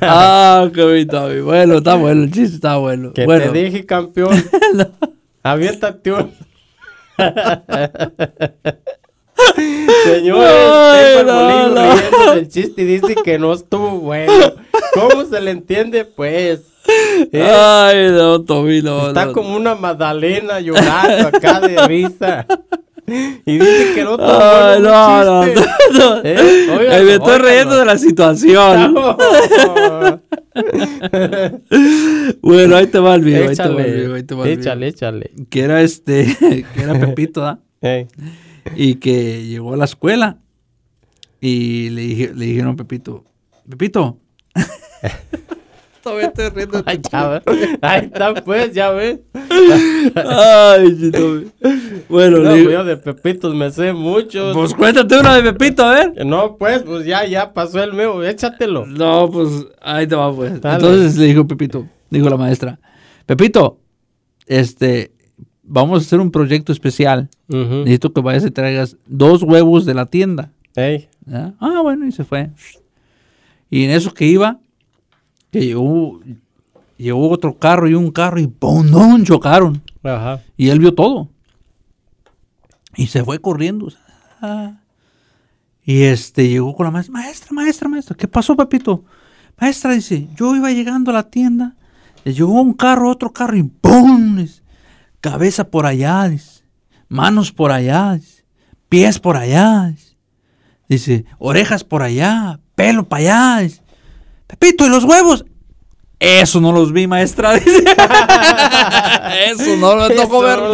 ah, 0.00 0.68
qué 0.74 0.86
bien. 0.86 1.44
Bueno, 1.44 1.78
está 1.78 1.94
bueno, 1.96 2.22
el 2.24 2.30
chiste 2.30 2.56
está 2.56 2.76
bueno. 2.76 3.12
Que 3.12 3.24
bueno, 3.24 3.52
te 3.52 3.64
dije, 3.64 3.86
campeón. 3.86 4.42
Aviéntate 5.42 6.12
un. 6.12 6.32
Señores, 10.04 10.50
Ay, 10.52 11.18
el 11.20 11.26
no, 11.26 11.34
bolillo 11.34 11.68
no. 12.26 12.34
del 12.34 12.48
chiste 12.48 12.82
y 12.82 12.84
dice 12.84 13.14
que 13.24 13.38
no 13.38 13.52
estuvo 13.52 13.90
bueno. 13.98 14.32
¿Cómo 14.94 15.24
se 15.24 15.40
le 15.40 15.50
entiende, 15.52 16.04
pues? 16.04 16.60
¿Eh? 17.32 17.42
Ay, 17.42 18.10
no, 18.12 18.42
Tommy, 18.42 18.82
no. 18.82 19.08
Está 19.08 19.26
no. 19.26 19.32
como 19.32 19.56
una 19.56 19.74
Magdalena 19.74 20.60
llorando 20.60 21.28
acá 21.28 21.60
de 21.60 21.76
risa. 21.88 22.46
Y 23.06 23.58
dice 23.58 23.92
que 23.94 24.02
no 24.04 24.12
estuvo 24.12 24.30
Ay, 24.32 24.80
bueno 24.80 24.90
no, 24.90 25.42
el 25.44 25.54
no, 25.54 25.60
chiste. 25.62 25.70
no, 25.92 26.14
no. 26.16 26.20
¿Eh? 26.24 27.02
Me 27.04 27.14
estoy 27.14 27.38
riendo 27.38 27.76
de 27.76 27.84
la 27.84 27.98
situación. 27.98 28.94
No. 28.94 29.16
Bueno, 32.42 32.76
ahí 32.76 32.86
te 32.86 32.98
va 33.00 33.14
el 33.16 33.22
video, 33.22 33.48
ahí 33.50 33.56
te 33.56 33.62
va 33.68 33.82
el 33.82 33.92
video, 33.92 34.14
ahí 34.14 34.22
te 34.22 34.34
va 34.34 34.44
el 34.44 34.48
video. 34.50 34.60
échale, 34.62 34.86
échale. 34.88 35.30
Que 35.50 35.60
era 35.62 35.82
este, 35.82 36.36
que 36.74 36.80
era 36.82 36.94
Pepito, 36.98 37.40
¿da? 37.40 37.58
Ey. 37.80 38.06
Y 38.76 38.96
que 38.96 39.46
llegó 39.46 39.74
a 39.74 39.76
la 39.76 39.84
escuela 39.84 40.38
y 41.40 41.90
le, 41.90 42.02
dije, 42.02 42.32
le 42.34 42.46
dijeron 42.46 42.72
a 42.72 42.76
Pepito, 42.76 43.24
Pepito. 43.68 44.18
Todavía 46.02 46.26
estoy 46.26 46.48
riendo. 46.50 46.82
Ay, 46.84 46.98
ves. 46.98 47.78
Ahí 47.80 48.04
está, 48.04 48.34
pues, 48.34 48.74
ya 48.74 48.90
ves. 48.90 49.20
Ay, 50.14 51.10
Tommy. 51.10 51.46
Bueno, 52.10 52.38
No, 52.40 52.54
le 52.54 52.64
yo 52.64 52.84
de 52.84 52.98
Pepitos 52.98 53.54
me 53.54 53.70
sé 53.70 53.94
muchos. 53.94 54.54
pues 54.54 54.74
cuéntate 54.74 55.18
una 55.18 55.36
de 55.36 55.52
Pepito, 55.54 55.82
a 55.82 55.94
ver. 55.94 56.26
No, 56.26 56.56
pues, 56.58 56.82
pues 56.82 57.06
ya, 57.06 57.24
ya 57.26 57.54
pasó 57.54 57.82
el 57.82 57.94
mío, 57.94 58.22
échatelo. 58.22 58.84
No, 58.84 59.30
pues 59.30 59.48
ahí 59.80 60.06
te 60.06 60.14
va, 60.14 60.34
pues. 60.34 60.60
Dale. 60.60 60.76
Entonces 60.76 61.16
le 61.16 61.24
dijo 61.26 61.46
Pepito, 61.46 61.88
dijo 62.10 62.28
la 62.28 62.36
maestra, 62.36 62.78
Pepito, 63.24 63.80
este, 64.46 65.13
vamos 65.64 66.02
a 66.02 66.06
hacer 66.06 66.20
un 66.20 66.30
proyecto 66.30 66.72
especial. 66.72 67.28
Ujú. 67.48 67.58
Necesito 67.58 68.12
que 68.12 68.20
vayas 68.20 68.44
y 68.44 68.50
traigas 68.50 68.96
dos 69.06 69.42
huevos 69.42 69.84
de 69.84 69.94
la 69.94 70.06
tienda. 70.06 70.50
Ey. 70.76 71.08
¿Ya? 71.26 71.54
Ah, 71.60 71.80
bueno, 71.82 72.06
y 72.06 72.12
se 72.12 72.24
fue. 72.24 72.50
Y 73.70 73.84
en 73.84 73.90
eso 73.90 74.12
que 74.12 74.26
iba, 74.26 74.58
que 75.50 75.64
llegó, 75.64 76.20
llegó 76.96 77.30
otro 77.30 77.56
carro 77.58 77.88
y 77.88 77.94
un 77.94 78.10
carro 78.10 78.38
y 78.40 78.46
¡pum! 78.46 78.90
¡pum! 78.90 79.24
chocaron. 79.24 79.82
Ajá. 80.02 80.42
Y 80.56 80.68
él 80.68 80.78
vio 80.78 80.94
todo. 80.94 81.28
Y 82.96 83.06
se 83.06 83.24
fue 83.24 83.40
corriendo. 83.40 83.88
Ah. 84.40 84.78
Y 85.84 86.02
este 86.02 86.48
llegó 86.48 86.74
con 86.74 86.84
la 86.84 86.90
maestra, 86.90 87.12
maestra, 87.12 87.52
maestra, 87.52 87.88
maestra, 87.88 88.16
¿qué 88.16 88.26
pasó, 88.28 88.56
papito? 88.56 89.04
Maestra, 89.60 89.92
dice, 89.92 90.28
yo 90.36 90.56
iba 90.56 90.70
llegando 90.70 91.10
a 91.10 91.14
la 91.14 91.30
tienda, 91.30 91.76
le 92.24 92.32
llegó 92.32 92.60
un 92.60 92.72
carro, 92.72 93.10
otro 93.10 93.32
carro 93.32 93.56
y 93.56 93.64
¡pum! 93.64 94.46
Cabeza 95.24 95.70
por 95.70 95.86
allá, 95.86 96.30
manos 97.08 97.50
por 97.50 97.72
allá, 97.72 98.20
pies 98.90 99.18
por 99.18 99.38
allá, 99.38 99.94
dice, 100.86 101.24
orejas 101.38 101.82
por 101.82 102.02
allá, 102.02 102.60
pelo 102.74 103.08
para 103.08 103.56
allá, 103.56 103.70
Pepito, 104.46 104.84
¿y 104.84 104.90
los 104.90 105.04
huevos? 105.04 105.46
Eso 106.24 106.58
no 106.58 106.72
los 106.72 106.90
vi, 106.90 107.06
maestra. 107.06 107.54
dice. 107.58 107.84
Eso 109.50 109.76
no 109.76 109.96
me 109.96 110.14
tocó 110.14 110.40
ver. 110.40 110.58
lo. 110.58 110.72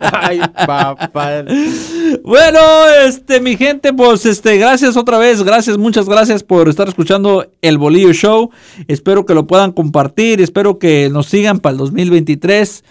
Ay, 0.00 0.40
papá. 0.66 1.44
Bueno, 2.24 2.60
este, 3.06 3.40
mi 3.40 3.56
gente, 3.56 3.92
pues, 3.92 4.24
este, 4.24 4.56
gracias 4.56 4.96
otra 4.96 5.18
vez, 5.18 5.42
gracias, 5.42 5.76
muchas 5.76 6.06
gracias 6.06 6.42
por 6.42 6.70
estar 6.70 6.88
escuchando 6.88 7.50
el 7.60 7.76
Bolillo 7.76 8.14
Show. 8.14 8.50
Espero 8.88 9.26
que 9.26 9.34
lo 9.34 9.46
puedan 9.46 9.72
compartir, 9.72 10.40
espero 10.40 10.78
que 10.78 11.10
nos 11.10 11.26
sigan 11.26 11.60
para 11.60 11.72
el 11.72 11.78
2023 11.78 12.84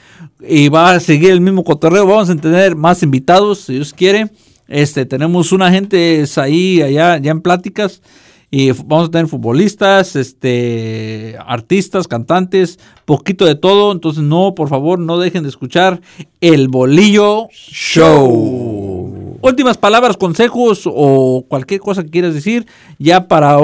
y 0.48 0.70
va 0.70 0.92
a 0.92 1.00
seguir 1.00 1.32
el 1.32 1.42
mismo 1.42 1.64
cotorreo. 1.64 2.06
Vamos 2.06 2.30
a 2.30 2.36
tener 2.36 2.76
más 2.76 3.02
invitados, 3.02 3.62
si 3.62 3.74
Dios 3.74 3.94
quiere. 3.94 4.30
Este, 4.68 5.08
tenemos 5.08 5.52
una 5.52 5.72
gente 5.72 6.24
ahí, 6.36 6.84
allá, 6.84 7.18
ya 7.18 7.32
en 7.32 7.42
pláticas 7.42 8.04
Y 8.52 8.72
vamos 8.72 9.10
a 9.10 9.12
tener 9.12 9.28
futbolistas, 9.28 10.16
este, 10.16 11.38
artistas, 11.46 12.08
cantantes, 12.08 12.80
poquito 13.06 13.46
de 13.46 13.56
todo. 13.56 13.92
Entonces, 13.92 14.24
no, 14.24 14.56
por 14.56 14.70
favor, 14.70 14.98
no 14.98 15.20
dejen 15.20 15.44
de 15.44 15.50
escuchar 15.50 16.02
el 16.42 16.68
Bolillo 16.68 17.48
Show. 17.52 19.38
Últimas 19.42 19.78
palabras, 19.78 20.18
consejos 20.18 20.84
o 20.86 21.46
cualquier 21.48 21.80
cosa 21.80 22.04
que 22.04 22.10
quieras 22.10 22.34
decir 22.34 22.66
ya 22.98 23.28
para 23.28 23.58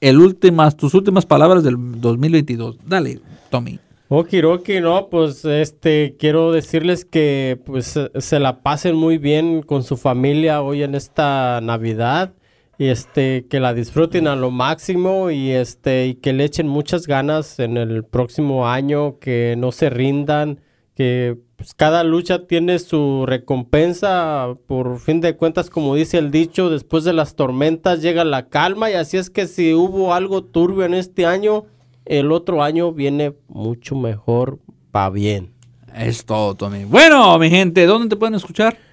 el 0.00 0.20
últimas, 0.20 0.76
tus 0.76 0.94
últimas 0.94 1.26
palabras 1.26 1.64
del 1.64 1.76
2022. 2.00 2.78
Dale, 2.86 3.20
Tommy. 3.50 3.80
Okiroki, 4.10 4.80
no, 4.80 5.08
pues 5.08 5.44
este 5.44 6.16
quiero 6.18 6.50
decirles 6.52 7.04
que 7.04 7.60
pues 7.66 7.98
se 8.18 8.38
la 8.38 8.62
pasen 8.62 8.96
muy 8.96 9.18
bien 9.18 9.60
con 9.60 9.82
su 9.82 9.98
familia 9.98 10.62
hoy 10.62 10.82
en 10.82 10.94
esta 10.94 11.60
Navidad 11.60 12.32
y 12.78 12.86
este 12.88 13.46
que 13.50 13.58
la 13.58 13.74
disfruten 13.74 14.28
a 14.28 14.36
lo 14.36 14.52
máximo 14.52 15.30
y 15.30 15.50
este 15.50 16.06
y 16.06 16.14
que 16.14 16.32
le 16.32 16.44
echen 16.44 16.68
muchas 16.68 17.08
ganas 17.08 17.58
en 17.58 17.76
el 17.76 18.04
próximo 18.04 18.68
año, 18.68 19.18
que 19.18 19.56
no 19.58 19.72
se 19.72 19.90
rindan, 19.90 20.60
que 20.94 21.36
pues, 21.56 21.74
cada 21.74 22.04
lucha 22.04 22.46
tiene 22.46 22.78
su 22.78 23.26
recompensa, 23.26 24.54
por 24.68 25.00
fin 25.00 25.20
de 25.20 25.36
cuentas 25.36 25.70
como 25.70 25.96
dice 25.96 26.18
el 26.18 26.30
dicho, 26.30 26.70
después 26.70 27.02
de 27.02 27.12
las 27.12 27.34
tormentas 27.34 28.00
llega 28.00 28.24
la 28.24 28.48
calma 28.48 28.90
y 28.90 28.94
así 28.94 29.16
es 29.16 29.28
que 29.28 29.48
si 29.48 29.74
hubo 29.74 30.14
algo 30.14 30.44
turbio 30.44 30.84
en 30.84 30.94
este 30.94 31.26
año, 31.26 31.64
el 32.04 32.30
otro 32.30 32.62
año 32.62 32.92
viene 32.92 33.34
mucho 33.48 33.96
mejor, 33.96 34.60
va 34.94 35.10
bien. 35.10 35.52
Es 35.96 36.24
todo, 36.24 36.54
Tommy. 36.54 36.84
Bueno, 36.84 37.36
mi 37.40 37.50
gente, 37.50 37.86
¿dónde 37.86 38.08
te 38.08 38.16
pueden 38.16 38.36
escuchar 38.36 38.87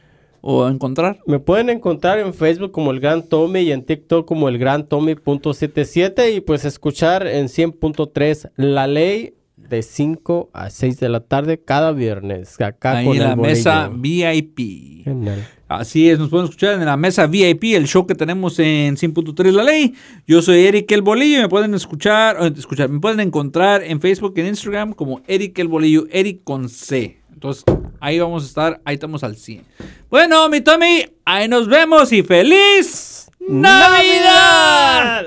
o 0.47 0.69
encontrar? 0.69 1.19
Me 1.25 1.39
pueden 1.39 1.71
encontrar 1.71 2.19
en 2.19 2.31
Facebook 2.31 2.71
como 2.71 2.91
el 2.91 2.99
Gran 2.99 3.23
Tommy 3.23 3.61
y 3.61 3.71
en 3.71 3.83
TikTok 3.83 4.27
como 4.27 4.47
el 4.47 4.59
Gran 4.59 4.87
Tommy.77 4.87 6.35
y 6.35 6.41
pues 6.41 6.65
escuchar 6.65 7.25
en 7.25 7.47
100.3 7.47 8.51
La 8.55 8.85
Ley 8.85 9.33
de 9.57 9.81
5 9.81 10.51
a 10.53 10.69
6 10.69 10.99
de 10.99 11.09
la 11.09 11.21
tarde 11.21 11.59
cada 11.59 11.93
viernes. 11.93 12.61
Acá 12.61 12.99
Ahí 12.99 13.05
con 13.07 13.15
en 13.15 13.23
el 13.23 13.29
la 13.29 13.35
mesa. 13.35 13.89
VIP. 13.91 15.03
Genial. 15.03 15.47
Así 15.67 16.11
es, 16.11 16.19
nos 16.19 16.29
pueden 16.29 16.45
escuchar 16.45 16.75
en 16.75 16.85
la 16.85 16.95
mesa 16.95 17.25
VIP, 17.25 17.63
el 17.73 17.87
show 17.87 18.05
que 18.05 18.13
tenemos 18.13 18.59
en 18.59 18.97
100.3 18.97 19.51
La 19.51 19.63
Ley. 19.63 19.95
Yo 20.27 20.43
soy 20.43 20.63
Eric 20.67 20.91
El 20.91 21.01
Bolillo 21.01 21.39
y 21.39 21.41
me 21.41 21.49
pueden 21.49 21.73
escuchar, 21.73 22.39
o 22.39 22.45
escuchar, 22.45 22.87
me 22.89 22.99
pueden 22.99 23.19
encontrar 23.19 23.81
en 23.83 23.99
Facebook 23.99 24.33
y 24.37 24.41
en 24.41 24.47
Instagram 24.49 24.93
como 24.93 25.21
Eric 25.25 25.57
El 25.57 25.69
Bolillo, 25.69 26.05
Eric 26.11 26.43
con 26.43 26.69
C. 26.69 27.17
Entonces, 27.45 27.63
ahí 27.99 28.19
vamos 28.19 28.43
a 28.43 28.47
estar, 28.47 28.81
ahí 28.85 28.95
estamos 28.95 29.23
al 29.23 29.37
100. 29.37 29.63
Bueno, 30.09 30.49
mi 30.49 30.61
Tommy, 30.61 31.05
ahí 31.25 31.47
nos 31.47 31.67
vemos 31.67 32.11
y 32.11 32.23
feliz 32.23 33.29
Navidad. 33.47 35.23